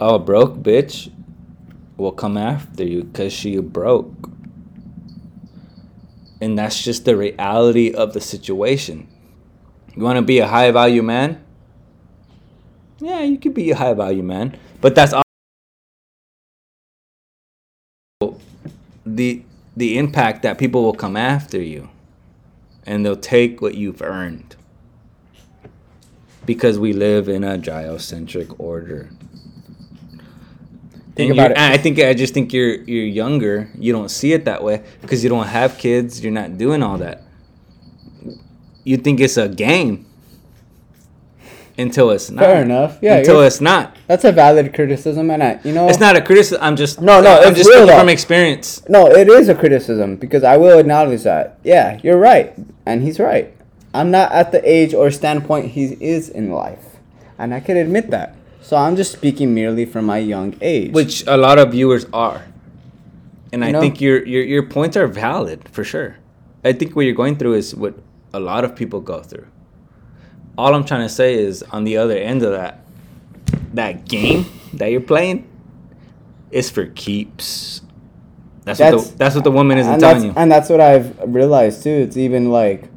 [0.01, 1.13] oh, broke bitch
[1.97, 4.13] will come after you because she broke.
[6.41, 9.07] And that's just the reality of the situation.
[9.95, 11.42] You want to be a high value man?
[13.03, 15.13] Yeah, you could be a high value man, but that's
[19.05, 19.43] the
[19.77, 21.89] the impact that people will come after you
[22.87, 24.55] and they'll take what you've earned
[26.47, 29.11] because we live in a gynocentric order
[31.17, 31.59] Think And about it.
[31.59, 33.69] I think I just think you're you're younger.
[33.79, 36.23] You don't see it that way because you don't have kids.
[36.23, 37.23] You're not doing all that.
[38.83, 40.07] You think it's a game
[41.79, 42.45] until it's not.
[42.45, 42.99] Fair enough.
[43.01, 43.97] Yeah, Until it's not.
[44.07, 46.63] That's a valid criticism, and I, you know, It's not a criticism.
[46.63, 48.83] I'm just No, no, I'm it's just real, from experience.
[48.89, 51.59] No, it is a criticism because I will acknowledge that.
[51.65, 52.55] Yeah, you're right,
[52.87, 53.55] and he's right.
[53.95, 56.97] I'm not at the age or standpoint he is in life,
[57.39, 58.37] and I can admit that.
[58.61, 60.93] So I'm just speaking merely from my young age.
[60.93, 62.45] which a lot of viewers are
[63.53, 63.81] and i know?
[63.81, 66.17] think your, your your points are valid for sure
[66.65, 67.95] i think what you're going through is what
[68.33, 69.47] a lot of people go through
[70.63, 72.85] all i'm trying to say is on the other end of that
[73.75, 75.49] that game that you're playing
[76.51, 77.83] is for keeps
[78.65, 81.19] that's, what the, that's what the woman isn't telling that's, you and that's what I've
[81.35, 81.91] realized too.
[81.91, 82.89] It's even like,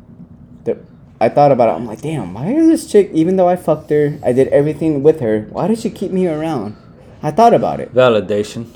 [0.63, 0.77] the,
[1.19, 1.71] I thought about it.
[1.73, 3.09] I'm like, damn, why is this chick?
[3.13, 5.47] Even though I fucked her, I did everything with her.
[5.49, 6.75] Why does she keep me around?
[7.23, 7.93] I thought about it.
[7.93, 8.67] validation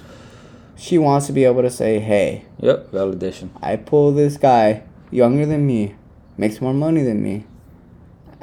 [0.75, 3.49] She wants to be able to say, "Hey, Yep, validation.
[3.61, 5.95] I pull this guy younger than me,
[6.37, 7.45] makes more money than me,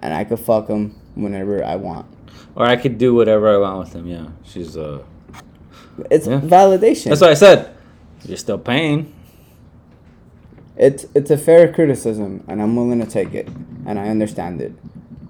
[0.06, 2.06] and I could fuck him whenever I want."
[2.54, 4.06] Or I could do whatever I want with him.
[4.06, 5.02] Yeah, she's uh.
[6.10, 6.40] It's Yeah.
[6.40, 7.10] validation.
[7.10, 7.70] That's what I said.
[8.24, 9.12] You're still paying.
[10.76, 13.48] It's it's a fair criticism, and I'm willing to take it,
[13.86, 14.72] and I understand it.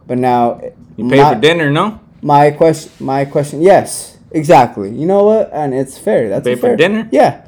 [0.06, 0.60] But now,
[0.96, 2.00] You pay my, for dinner, no?
[2.22, 4.90] My question, my question, yes, exactly.
[4.90, 5.50] You know what?
[5.52, 6.28] And it's fair.
[6.28, 7.08] That's Pay a for fair, dinner?
[7.12, 7.42] Yeah.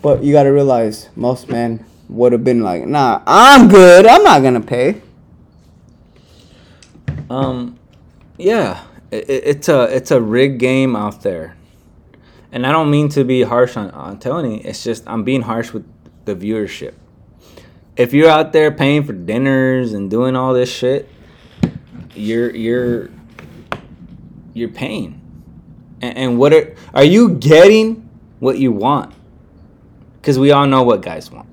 [0.00, 4.06] But you got to realize, most men would have been like, "Nah, I'm good.
[4.06, 5.00] I'm not gonna pay."
[7.32, 7.78] Um,
[8.36, 11.56] yeah, it, it's a it's a rigged game out there,
[12.52, 14.60] and I don't mean to be harsh on on Tony.
[14.60, 15.86] It's just I'm being harsh with
[16.26, 16.92] the viewership.
[17.96, 21.08] If you're out there paying for dinners and doing all this shit,
[22.14, 23.08] you're you're
[24.52, 25.18] you're paying,
[26.02, 28.10] and, and what are are you getting
[28.40, 29.14] what you want?
[30.20, 31.48] Because we all know what guys want.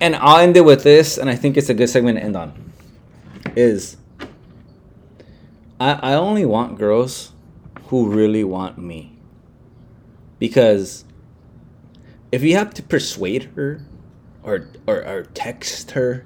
[0.00, 2.34] And I'll end it with this, and I think it's a good segment to end
[2.34, 2.72] on.
[3.54, 3.98] Is
[5.82, 7.32] I, I only want girls
[7.86, 9.18] who really want me.
[10.38, 11.04] Because
[12.30, 13.84] if you have to persuade her
[14.44, 16.24] or, or, or text her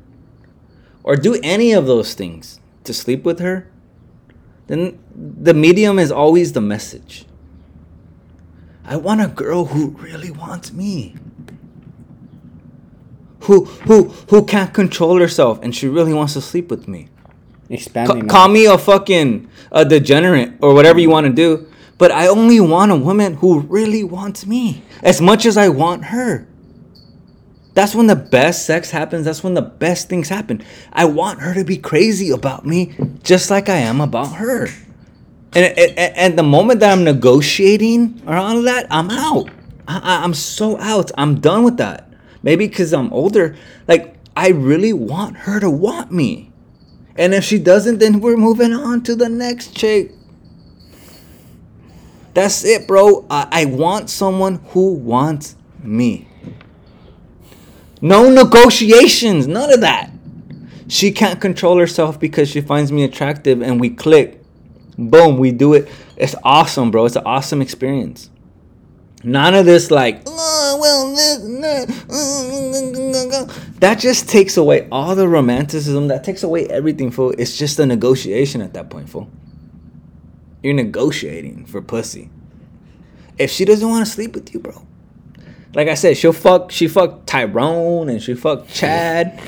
[1.02, 3.70] or do any of those things to sleep with her,
[4.66, 7.24] then the medium is always the message.
[8.84, 11.14] I want a girl who really wants me.
[13.44, 17.08] Who who who can't control herself and she really wants to sleep with me.
[17.68, 18.22] Expanding.
[18.22, 21.66] Ca- call me a fucking a degenerate or whatever you want to do,
[21.98, 26.04] but I only want a woman who really wants me as much as I want
[26.06, 26.46] her.
[27.74, 29.26] That's when the best sex happens.
[29.26, 30.62] That's when the best things happen.
[30.92, 34.68] I want her to be crazy about me just like I am about her.
[35.54, 39.50] And, and, and the moment that I'm negotiating or all of that, I'm out.
[39.88, 41.10] I- I'm so out.
[41.18, 42.08] I'm done with that.
[42.42, 43.56] Maybe because I'm older.
[43.86, 46.52] Like, I really want her to want me.
[47.18, 50.12] And if she doesn't, then we're moving on to the next chick.
[52.34, 53.24] That's it, bro.
[53.30, 56.28] I, I want someone who wants me.
[58.02, 60.10] No negotiations, none of that.
[60.88, 64.42] She can't control herself because she finds me attractive and we click.
[64.98, 65.88] Boom, we do it.
[66.16, 67.06] It's awesome, bro.
[67.06, 68.30] It's an awesome experience.
[69.24, 70.22] None of this like,
[70.80, 71.86] well, this, and that,
[73.80, 76.08] that just takes away all the romanticism.
[76.08, 77.32] That takes away everything, fool.
[77.38, 79.30] It's just a negotiation at that point, fool.
[80.62, 82.30] You're negotiating for pussy.
[83.38, 84.82] If she doesn't want to sleep with you, bro,
[85.74, 86.70] like I said, she'll fuck.
[86.70, 89.40] She fucked Tyrone and she fucked Chad,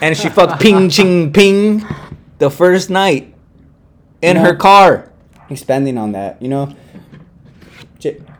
[0.00, 1.84] and she fucked Ping Ching Ping,
[2.38, 3.34] the first night
[4.20, 5.10] in You her know- car.
[5.50, 6.74] expanding on that, you know,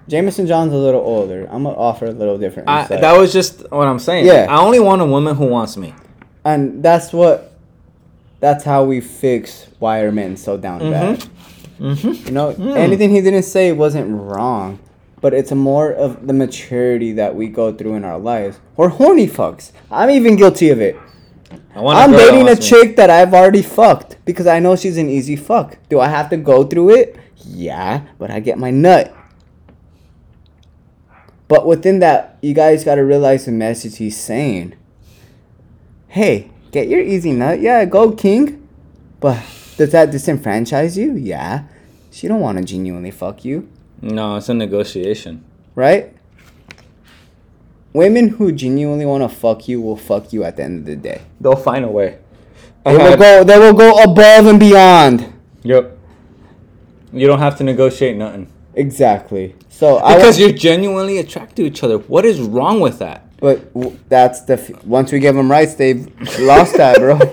[0.08, 1.46] Jameson John's a little older.
[1.50, 2.68] I'm gonna offer a little different.
[2.68, 4.26] I, that was just what I'm saying.
[4.26, 4.46] Yeah.
[4.48, 5.94] I only want a woman who wants me.
[6.44, 7.52] and that's what,
[8.40, 11.24] that's how we fix why are men so down bad.
[11.78, 12.26] Mm-hmm.
[12.26, 14.78] You know, anything he didn't say wasn't wrong,
[15.20, 18.58] but it's a more of the maturity that we go through in our lives.
[18.76, 19.72] Or horny fucks.
[19.90, 20.96] I'm even guilty of it.
[21.74, 22.80] I want I'm girl dating a wants me.
[22.82, 25.76] chick that I've already fucked because I know she's an easy fuck.
[25.88, 27.16] Do I have to go through it?
[27.44, 29.14] Yeah, but I get my nut.
[31.52, 34.72] But within that, you guys got to realize the message he's saying.
[36.08, 37.60] Hey, get your easy nut.
[37.60, 38.66] Yeah, go king.
[39.20, 39.36] But
[39.76, 41.12] does that disenfranchise you?
[41.14, 41.64] Yeah.
[42.10, 43.68] She don't want to genuinely fuck you,
[44.00, 45.44] No, it's a negotiation.
[45.74, 46.16] right?
[47.92, 50.96] Women who genuinely want to fuck you will fuck you at the end of the
[50.96, 51.20] day.
[51.38, 52.16] They'll find a way.
[52.86, 53.44] They will go.
[53.44, 55.30] They will go above and beyond.
[55.64, 55.98] Yep.
[57.12, 59.54] You don't have to negotiate nothing Exactly.
[59.82, 61.98] So because you're genuinely attracted to each other.
[61.98, 63.26] What is wrong with that?
[63.40, 66.06] but w- that's the f- once we give them rights, they've
[66.38, 67.18] lost that, bro.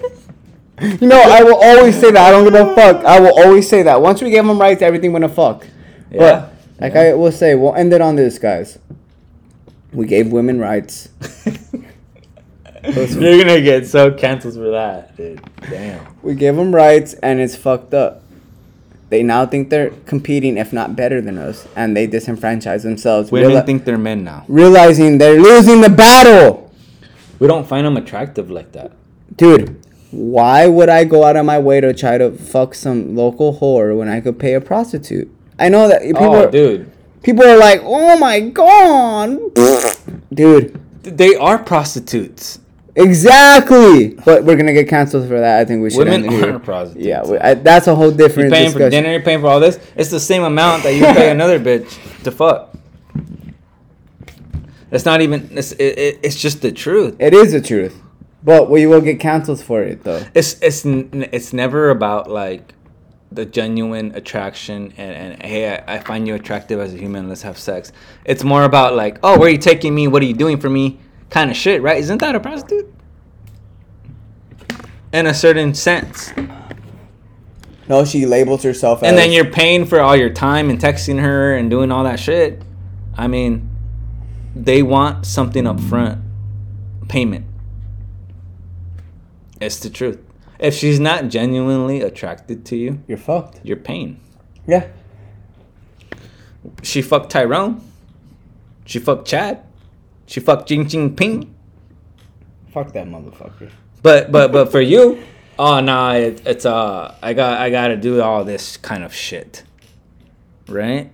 [0.82, 2.18] You know, I will always say that.
[2.18, 3.04] I don't give a fuck.
[3.04, 4.02] I will always say that.
[4.02, 5.68] Once we give them rights, everything gonna fuck.
[6.10, 6.50] Yeah.
[6.80, 8.80] But like I will say, we'll end it on this, guys.
[9.91, 11.10] We gave women rights.
[12.84, 15.41] You're gonna get so canceled for that, dude.
[15.70, 16.16] Damn.
[16.22, 18.24] We gave them rights, and it's fucked up.
[19.10, 23.32] They now think they're competing, if not better than us, and they disenfranchise themselves.
[23.32, 24.45] Women reali- think they're men now.
[24.47, 26.72] realizing they're losing the battle.
[27.39, 28.91] We don't find them attractive like that.
[29.36, 33.57] Dude, why would I go out of my way to try to fuck some local
[33.60, 35.34] whore when I could pay a prostitute?
[35.57, 36.91] I know that oh, people oh, are, dude.
[37.24, 39.39] people are like, "Oh my god."
[40.34, 42.60] Dude, They are prostitutes.
[43.00, 44.10] Exactly.
[44.10, 45.60] But we're to get canceled for that.
[45.60, 46.52] I think we should Women end here.
[46.52, 47.06] aren't prostitutes.
[47.06, 48.50] Yeah, we, I, that's a whole different.
[48.50, 49.80] You're paying for dinner, you're paying for all this.
[49.95, 52.76] It's the same amount that you pay another bitch to fuck.
[54.89, 55.50] That's not even.
[55.58, 57.16] It's it, it, it's just the truth.
[57.20, 58.02] It is the truth.
[58.43, 60.24] But we will get canceled for it though.
[60.34, 62.74] It's it's n- it's never about like
[63.32, 67.43] the genuine attraction and, and hey I, I find you attractive as a human let's
[67.43, 67.91] have sex
[68.26, 70.68] it's more about like oh where are you taking me what are you doing for
[70.70, 71.00] me
[71.30, 71.98] kind of shit right?
[71.98, 72.92] Isn't that a prostitute?
[75.12, 76.32] In a certain sense.
[77.88, 81.20] No, she labels herself as and then you're paying for all your time and texting
[81.20, 82.62] her and doing all that shit.
[83.18, 83.70] I mean
[84.56, 86.22] they want something up front
[87.08, 87.46] payment.
[89.60, 90.20] It's the truth.
[90.60, 93.62] If she's not genuinely attracted to you you're fucked.
[93.64, 94.20] you're paying.
[94.68, 94.88] Yeah.
[96.84, 97.82] she fucked tyrone.
[98.86, 99.64] She fucked chad
[100.30, 101.56] she fucked jing jing ping
[102.72, 103.72] Fuck that motherfucker.
[104.04, 105.22] but but but for you
[105.60, 109.64] oh nah it, it's uh i got i gotta do all this kind of shit
[110.68, 111.12] right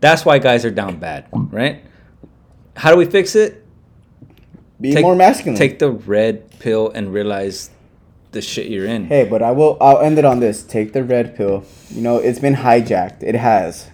[0.00, 1.84] that's why guys are down bad right
[2.76, 3.64] how do we fix it
[4.80, 5.56] Be more masculine.
[5.58, 7.70] take the red pill and realize
[8.32, 9.76] the shit you're in Hey, but I will.
[9.80, 10.62] I'll end it on this.
[10.62, 11.64] Take the red pill.
[11.88, 13.22] You know, it's been hijacked.
[13.22, 13.88] It has,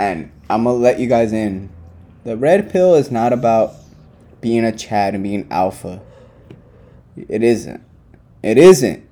[0.00, 1.70] and I'm gonna let you guys in.
[2.26, 3.76] The red pill is not about
[4.40, 6.02] being a Chad and being alpha.
[7.16, 7.80] It isn't.
[8.42, 9.08] It isn't.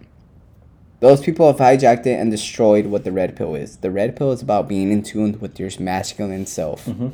[0.98, 3.76] Those people have hijacked it and destroyed what the red pill is.
[3.76, 6.86] The red pill is about being in tune with your masculine self.
[6.86, 7.10] Mm-hmm.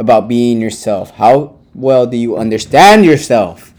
[0.00, 1.12] About being yourself.
[1.12, 3.72] How well do you understand yourself?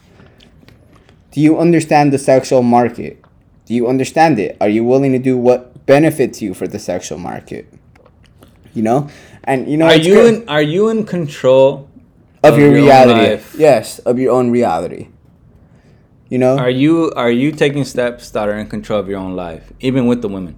[1.31, 3.21] Do you understand the sexual market?
[3.65, 4.55] Do you understand it?
[4.61, 7.67] Are you willing to do what benefits you for the sexual market?
[8.73, 9.09] You know?
[9.43, 11.89] And you know are you good in are you in control
[12.43, 13.43] of, your, own reality.
[13.57, 15.09] Yes, of your own reality.
[16.29, 16.57] You know?
[16.57, 20.07] Are you are you taking steps that are in control of your own life, even
[20.07, 20.55] with the women,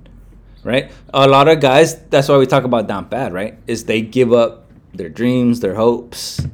[0.64, 0.92] right?
[1.14, 1.98] A lot of guys.
[2.10, 3.58] That's why we talk about down bad, right?
[3.68, 6.46] Is they give up their dreams, their hopes,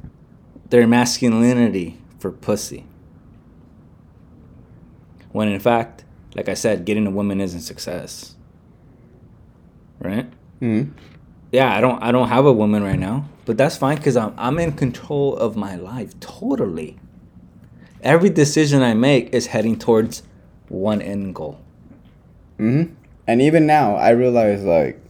[0.69, 2.86] their masculinity for pussy.
[5.32, 6.05] When in fact,
[6.36, 8.36] like I said, getting a woman isn't success,
[9.99, 10.27] right?
[10.61, 10.91] Mhm.
[11.52, 14.34] Yeah, I don't I don't have a woman right now, but that's fine because I'm
[14.38, 16.97] I'm in control of my life totally
[18.02, 20.24] every decision I make is heading towards
[20.70, 21.60] one end goal.
[22.58, 22.84] hmm
[23.28, 25.02] And even now, I realize like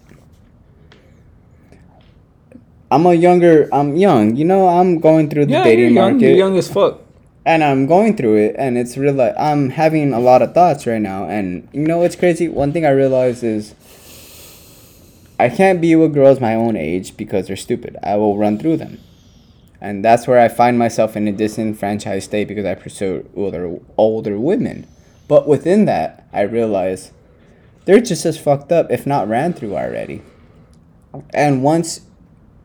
[2.91, 3.69] I'm a younger.
[3.71, 4.35] I'm young.
[4.35, 7.01] You know, I'm going through the Yeah, dating you're young, market, you're young as fuck.
[7.45, 9.19] and I'm going through it, and it's real.
[9.21, 12.47] I'm having a lot of thoughts right now, and you know what's crazy?
[12.49, 13.75] One thing I realize is
[15.39, 17.95] I can't be with girls my own age because they're stupid.
[18.03, 18.99] I will run through them.
[19.79, 24.37] And that's where I find myself in a disenfranchised state because I pursue older older
[24.37, 24.85] women.
[25.29, 27.13] But within that, I realize
[27.85, 30.21] they're just as fucked up, if not ran through already.
[31.33, 32.01] And once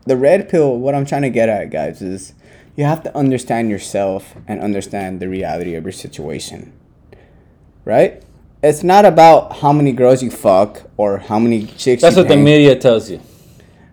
[0.05, 2.33] the red pill, what I'm trying to get at, guys, is
[2.75, 6.73] you have to understand yourself and understand the reality of your situation.
[7.85, 8.21] Right?
[8.65, 12.35] It's not about how many girls you fuck or how many chicks That's what the
[12.35, 13.21] media tells you.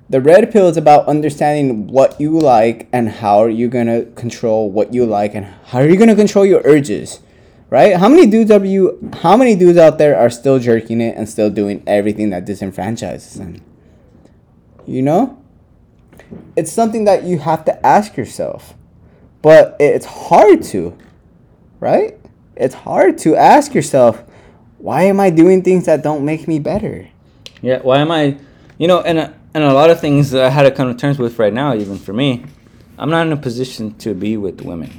[0.09, 4.71] The red pill is about understanding what you like and how are you gonna control
[4.71, 7.21] what you like and how are you gonna control your urges,
[7.69, 7.97] right?
[7.97, 9.11] How many dudes are you?
[9.21, 13.37] How many dudes out there are still jerking it and still doing everything that disenfranchises
[13.37, 13.61] them?
[14.87, 15.39] You know,
[16.57, 18.73] it's something that you have to ask yourself,
[19.43, 20.97] but it's hard to,
[21.79, 22.19] right?
[22.57, 24.25] It's hard to ask yourself,
[24.83, 27.09] why am I doing things that don't make me better?
[27.61, 28.37] Yeah, why am I,
[28.79, 30.99] you know, and a, and a lot of things that I had to come to
[31.01, 32.45] terms with right now, even for me,
[32.99, 34.91] I'm not in a position to be with women.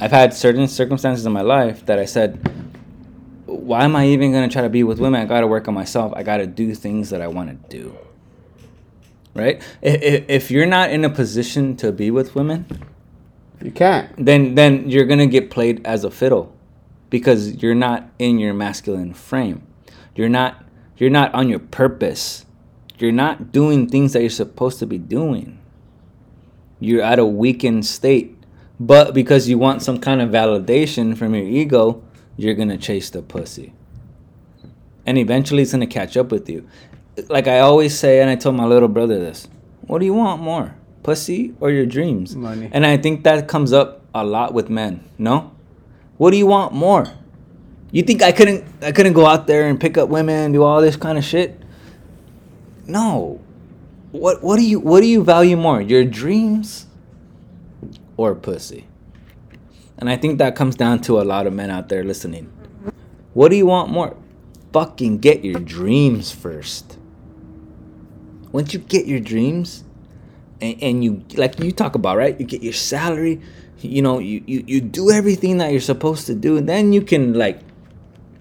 [0.00, 2.40] I've had certain circumstances in my life that I said,
[3.46, 5.20] why am I even gonna try to be with women?
[5.22, 6.12] I gotta work on myself.
[6.16, 7.96] I gotta do things that I want to do.
[9.32, 9.62] Right?
[9.80, 12.66] If, if you're not in a position to be with women,
[13.62, 14.10] You can't.
[14.16, 16.52] then then you're gonna get played as a fiddle
[17.10, 19.66] because you're not in your masculine frame.
[20.14, 20.64] You're not
[20.96, 22.44] you're not on your purpose.
[22.98, 25.60] You're not doing things that you're supposed to be doing.
[26.80, 28.36] You're at a weakened state.
[28.80, 32.02] But because you want some kind of validation from your ego
[32.38, 33.74] you're gonna chase the pussy.
[35.04, 36.68] And eventually it's gonna catch up with you.
[37.28, 39.48] Like i always say and i told my little brother this
[39.88, 42.36] what do you want more pussy or your dreams?
[42.36, 42.68] Money.
[42.70, 45.50] and i think that comes up a lot with men no
[46.18, 47.06] what do you want more?
[47.90, 50.62] You think i couldn't i couldn't go out there and pick up women and do
[50.62, 51.58] all this kind of shit?
[52.86, 53.40] No.
[54.12, 56.86] What what do you what do you value more your dreams
[58.16, 58.86] or pussy?
[59.96, 62.52] And i think that comes down to a lot of men out there listening.
[63.32, 64.16] What do you want more?
[64.72, 66.98] Fucking get your dreams first.
[68.52, 69.84] Once you get your dreams
[70.60, 73.40] and, and you like you talk about right, you get your salary,
[73.80, 77.34] you know, you, you you do everything that you're supposed to do, then you can
[77.34, 77.60] like,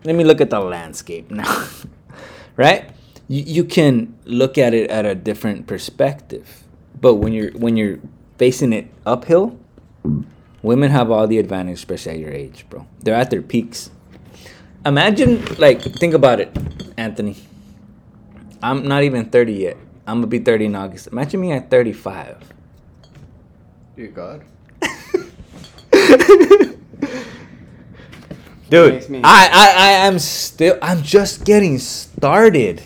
[0.04, 1.68] let me look at the landscape now,
[2.56, 2.90] right?
[3.28, 6.64] You you can look at it at a different perspective,
[7.00, 8.00] but when you're when you're
[8.38, 9.58] facing it uphill,
[10.62, 12.88] women have all the advantage, especially at your age, bro.
[13.00, 13.92] They're at their peaks.
[14.86, 16.56] Imagine, like, think about it,
[16.98, 17.36] Anthony.
[18.62, 19.78] I'm not even 30 yet.
[20.08, 21.08] I'm gonna be 30 in August.
[21.08, 22.38] Imagine me at 35.
[23.96, 24.46] Dear God.
[28.70, 32.82] Dude, I, I, I am still, I'm just getting started.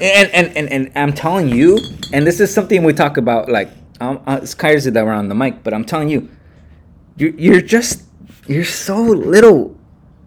[0.00, 1.78] And, and, and, and I'm telling you,
[2.12, 3.70] and this is something we talk about, like,
[4.00, 6.28] um, uh, it's crazy that we're on the mic, but I'm telling you,
[7.16, 8.04] you you're just,
[8.46, 9.76] you're so little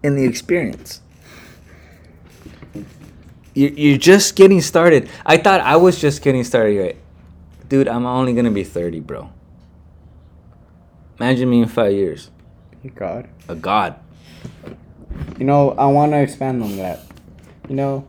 [0.02, 1.00] in the experience.
[3.54, 5.08] You're, you're just getting started.
[5.24, 6.78] I thought I was just getting started.
[6.78, 6.96] Right?
[7.68, 9.30] Dude, I'm only gonna be 30, bro.
[11.18, 12.30] Imagine me in five years.
[12.94, 13.28] God.
[13.48, 13.96] A god.
[15.38, 17.00] You know, I want to expand on that.
[17.68, 18.08] You know,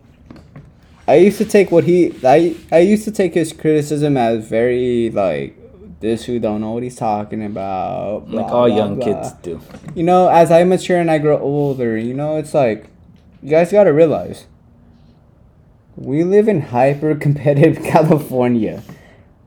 [1.08, 5.10] I used to take what he I I used to take his criticism as very
[5.10, 5.58] like
[6.00, 8.30] this who don't know what he's talking about.
[8.30, 9.06] Like all blah, young blah.
[9.06, 9.62] kids do.
[9.96, 12.88] You know, as I mature and I grow older, you know, it's like
[13.42, 14.48] you guys got to realize
[15.96, 18.82] we live in hyper competitive California.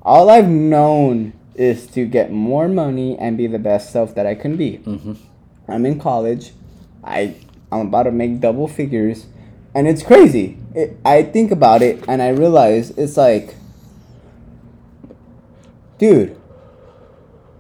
[0.03, 4.35] All I've known is to get more money and be the best self that I
[4.35, 4.79] can be.
[4.79, 5.15] Mm-hmm.
[5.69, 6.53] I'm in college.
[7.03, 7.35] I
[7.73, 9.27] I'm about to make double figures,
[9.75, 10.59] and it's crazy.
[10.75, 13.55] It, I think about it and I realize it's like,
[15.99, 16.39] dude,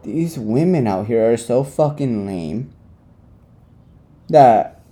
[0.02, 2.72] these women out here are so fucking lame
[4.28, 4.82] that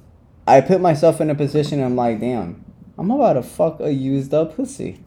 [0.46, 1.82] I put myself in a position.
[1.82, 2.64] I'm like, damn,
[2.98, 5.00] I'm about to fuck a used up pussy.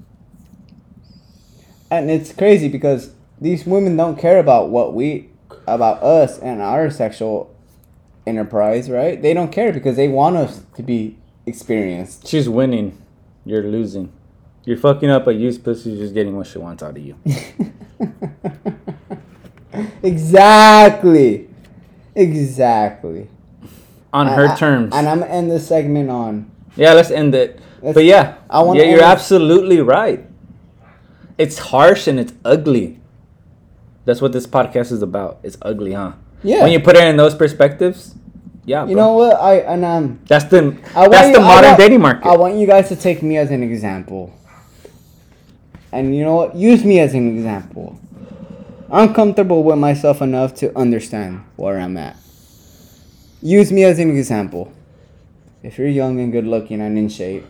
[1.90, 5.30] And it's crazy because these women don't care about what we,
[5.68, 7.54] about us and our sexual
[8.26, 9.22] enterprise, right?
[9.22, 12.28] They don't care because they want us to be experienced.
[12.28, 12.98] She's winning.
[13.46, 14.12] You're losing.
[14.66, 15.98] You're fucking up a used pussy.
[15.98, 17.16] Just getting what she wants out of you.
[20.04, 21.48] exactly.
[22.16, 23.30] Exactly.
[24.12, 24.94] On her I- terms.
[24.94, 26.52] And I'm gonna end this segment on.
[26.76, 27.60] yeah, let's end it.
[27.82, 30.26] Let's- but yeah, I wanna yeah, you're absolutely right.
[31.38, 33.00] It's harsh and it's ugly.
[34.08, 35.40] That's what this podcast is about.
[35.44, 36.14] It's ugly, huh?
[36.42, 36.64] Yeah.
[36.64, 38.16] When you put it in those perspectives,
[38.64, 38.86] yeah.
[38.88, 39.04] You bro.
[39.04, 39.36] know what?
[39.36, 40.20] I and um.
[40.28, 42.26] that's the I that's you- the modern want- dating market.
[42.26, 44.32] I want you guys to take me as an example.
[45.92, 46.56] And you know what?
[46.56, 48.00] Use me as an example.
[48.90, 52.16] I'm comfortable with myself enough to understand where I'm at.
[53.42, 54.72] Use me as an example.
[55.64, 57.44] If you're young and good looking and in shape,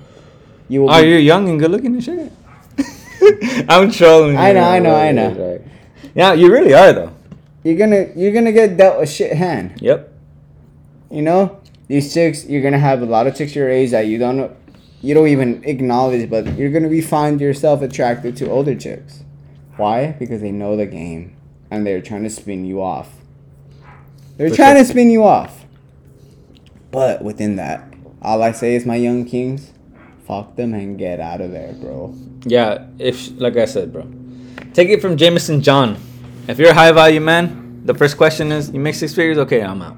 [0.69, 0.89] you will.
[0.89, 2.31] Are be- you young and good looking and in shape.
[3.69, 4.33] I'm trolling.
[4.33, 5.61] you, I know, I know, I know.
[6.17, 7.13] Yeah, you really are though.
[7.63, 9.79] You're gonna you're gonna get dealt a shit hand.
[9.81, 10.11] Yep.
[11.11, 14.17] You know, these chicks, you're gonna have a lot of chicks your age that you
[14.17, 14.51] don't
[15.01, 19.23] you don't even acknowledge, but you're gonna be find yourself attracted to older chicks.
[19.77, 20.13] Why?
[20.17, 21.37] Because they know the game,
[21.69, 23.09] and they're trying to spin you off.
[24.37, 24.85] They're For trying sure.
[24.85, 25.65] to spin you off.
[26.89, 27.93] But within that,
[28.23, 29.71] all I say is, my young kings,
[30.25, 32.15] fuck them and get out of there, bro.
[32.43, 34.07] Yeah, if like I said, bro,
[34.77, 35.97] take it from Jameson John.
[36.47, 39.39] If you're a high value man, the first question is, you make six figures?
[39.39, 39.97] Okay, I'm out.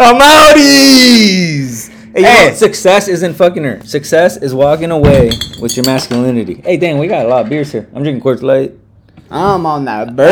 [0.00, 1.90] I'm outies.
[2.14, 3.84] Hey, you know success isn't fucking her.
[3.84, 5.30] Success is walking away
[5.60, 6.54] with your masculinity.
[6.64, 7.86] Hey, dang, we got a lot of beers here.
[7.94, 8.72] I'm drinking Coors Light.
[9.30, 10.30] I'm on that bird.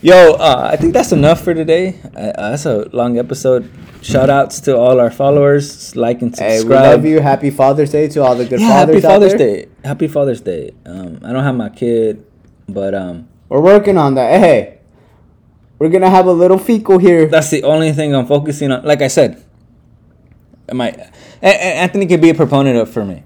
[0.00, 1.98] Yo, uh, I think that's enough for today.
[2.14, 3.68] Uh, uh, that's a long episode.
[4.02, 5.94] Shout outs to all our followers.
[5.94, 6.50] Like and subscribe.
[6.62, 7.20] Hey, we love you.
[7.20, 9.34] Happy Father's Day to all the good Yeah, fathers happy Father's.
[9.34, 9.68] Day.
[9.84, 10.72] Happy Father's Day.
[10.86, 12.24] Um, I don't have my kid,
[12.68, 14.40] but um, We're working on that.
[14.40, 14.78] Hey,
[15.78, 17.26] we're gonna have a little fecal here.
[17.26, 18.84] that's the only thing I'm focusing on.
[18.84, 19.42] Like I said,
[20.72, 20.90] my
[21.42, 23.24] Anthony could be a proponent of for me.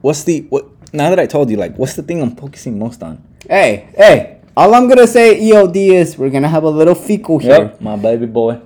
[0.00, 0.66] What's the what?
[0.92, 3.22] Now that I told you, like, what's the thing I'm focusing most on?
[3.48, 4.37] Hey, hey.
[4.58, 7.94] All I'm gonna say, EOD, is we're gonna have a little fecal here, Yep, my
[7.96, 8.60] baby boy.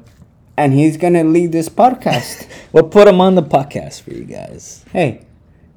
[0.56, 2.46] and he's gonna lead this podcast.
[2.72, 4.82] We'll put him on the podcast for you guys.
[4.94, 5.10] hey,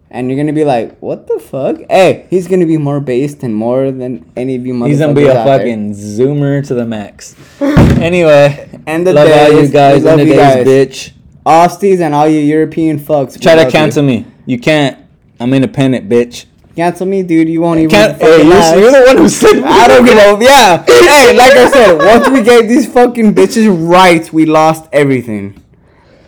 [0.09, 1.76] and you're gonna be like, what the fuck?
[1.89, 5.13] Hey, he's gonna be more based and more than any of you motherfuckers He's gonna
[5.13, 5.59] be a out there.
[5.59, 7.36] fucking zoomer to the max.
[7.61, 10.05] anyway, And the love all you guys.
[10.05, 10.66] and the you days, guys.
[10.68, 11.11] bitch.
[11.45, 13.39] Austies and all you European fucks.
[13.41, 14.09] Try to cancel you.
[14.22, 14.26] me.
[14.45, 14.97] You can't.
[15.41, 16.45] I'm independent, bitch.
[16.76, 17.47] Cancel me, dude.
[17.47, 17.89] You won't even.
[17.89, 20.84] Can't, hey, you're, you're the one who said I don't give a yeah.
[20.86, 25.63] hey, like I said, once we gave these fucking bitches rights, we lost everything.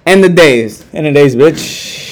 [0.05, 0.85] And the days.
[0.93, 2.06] In the days, bitch.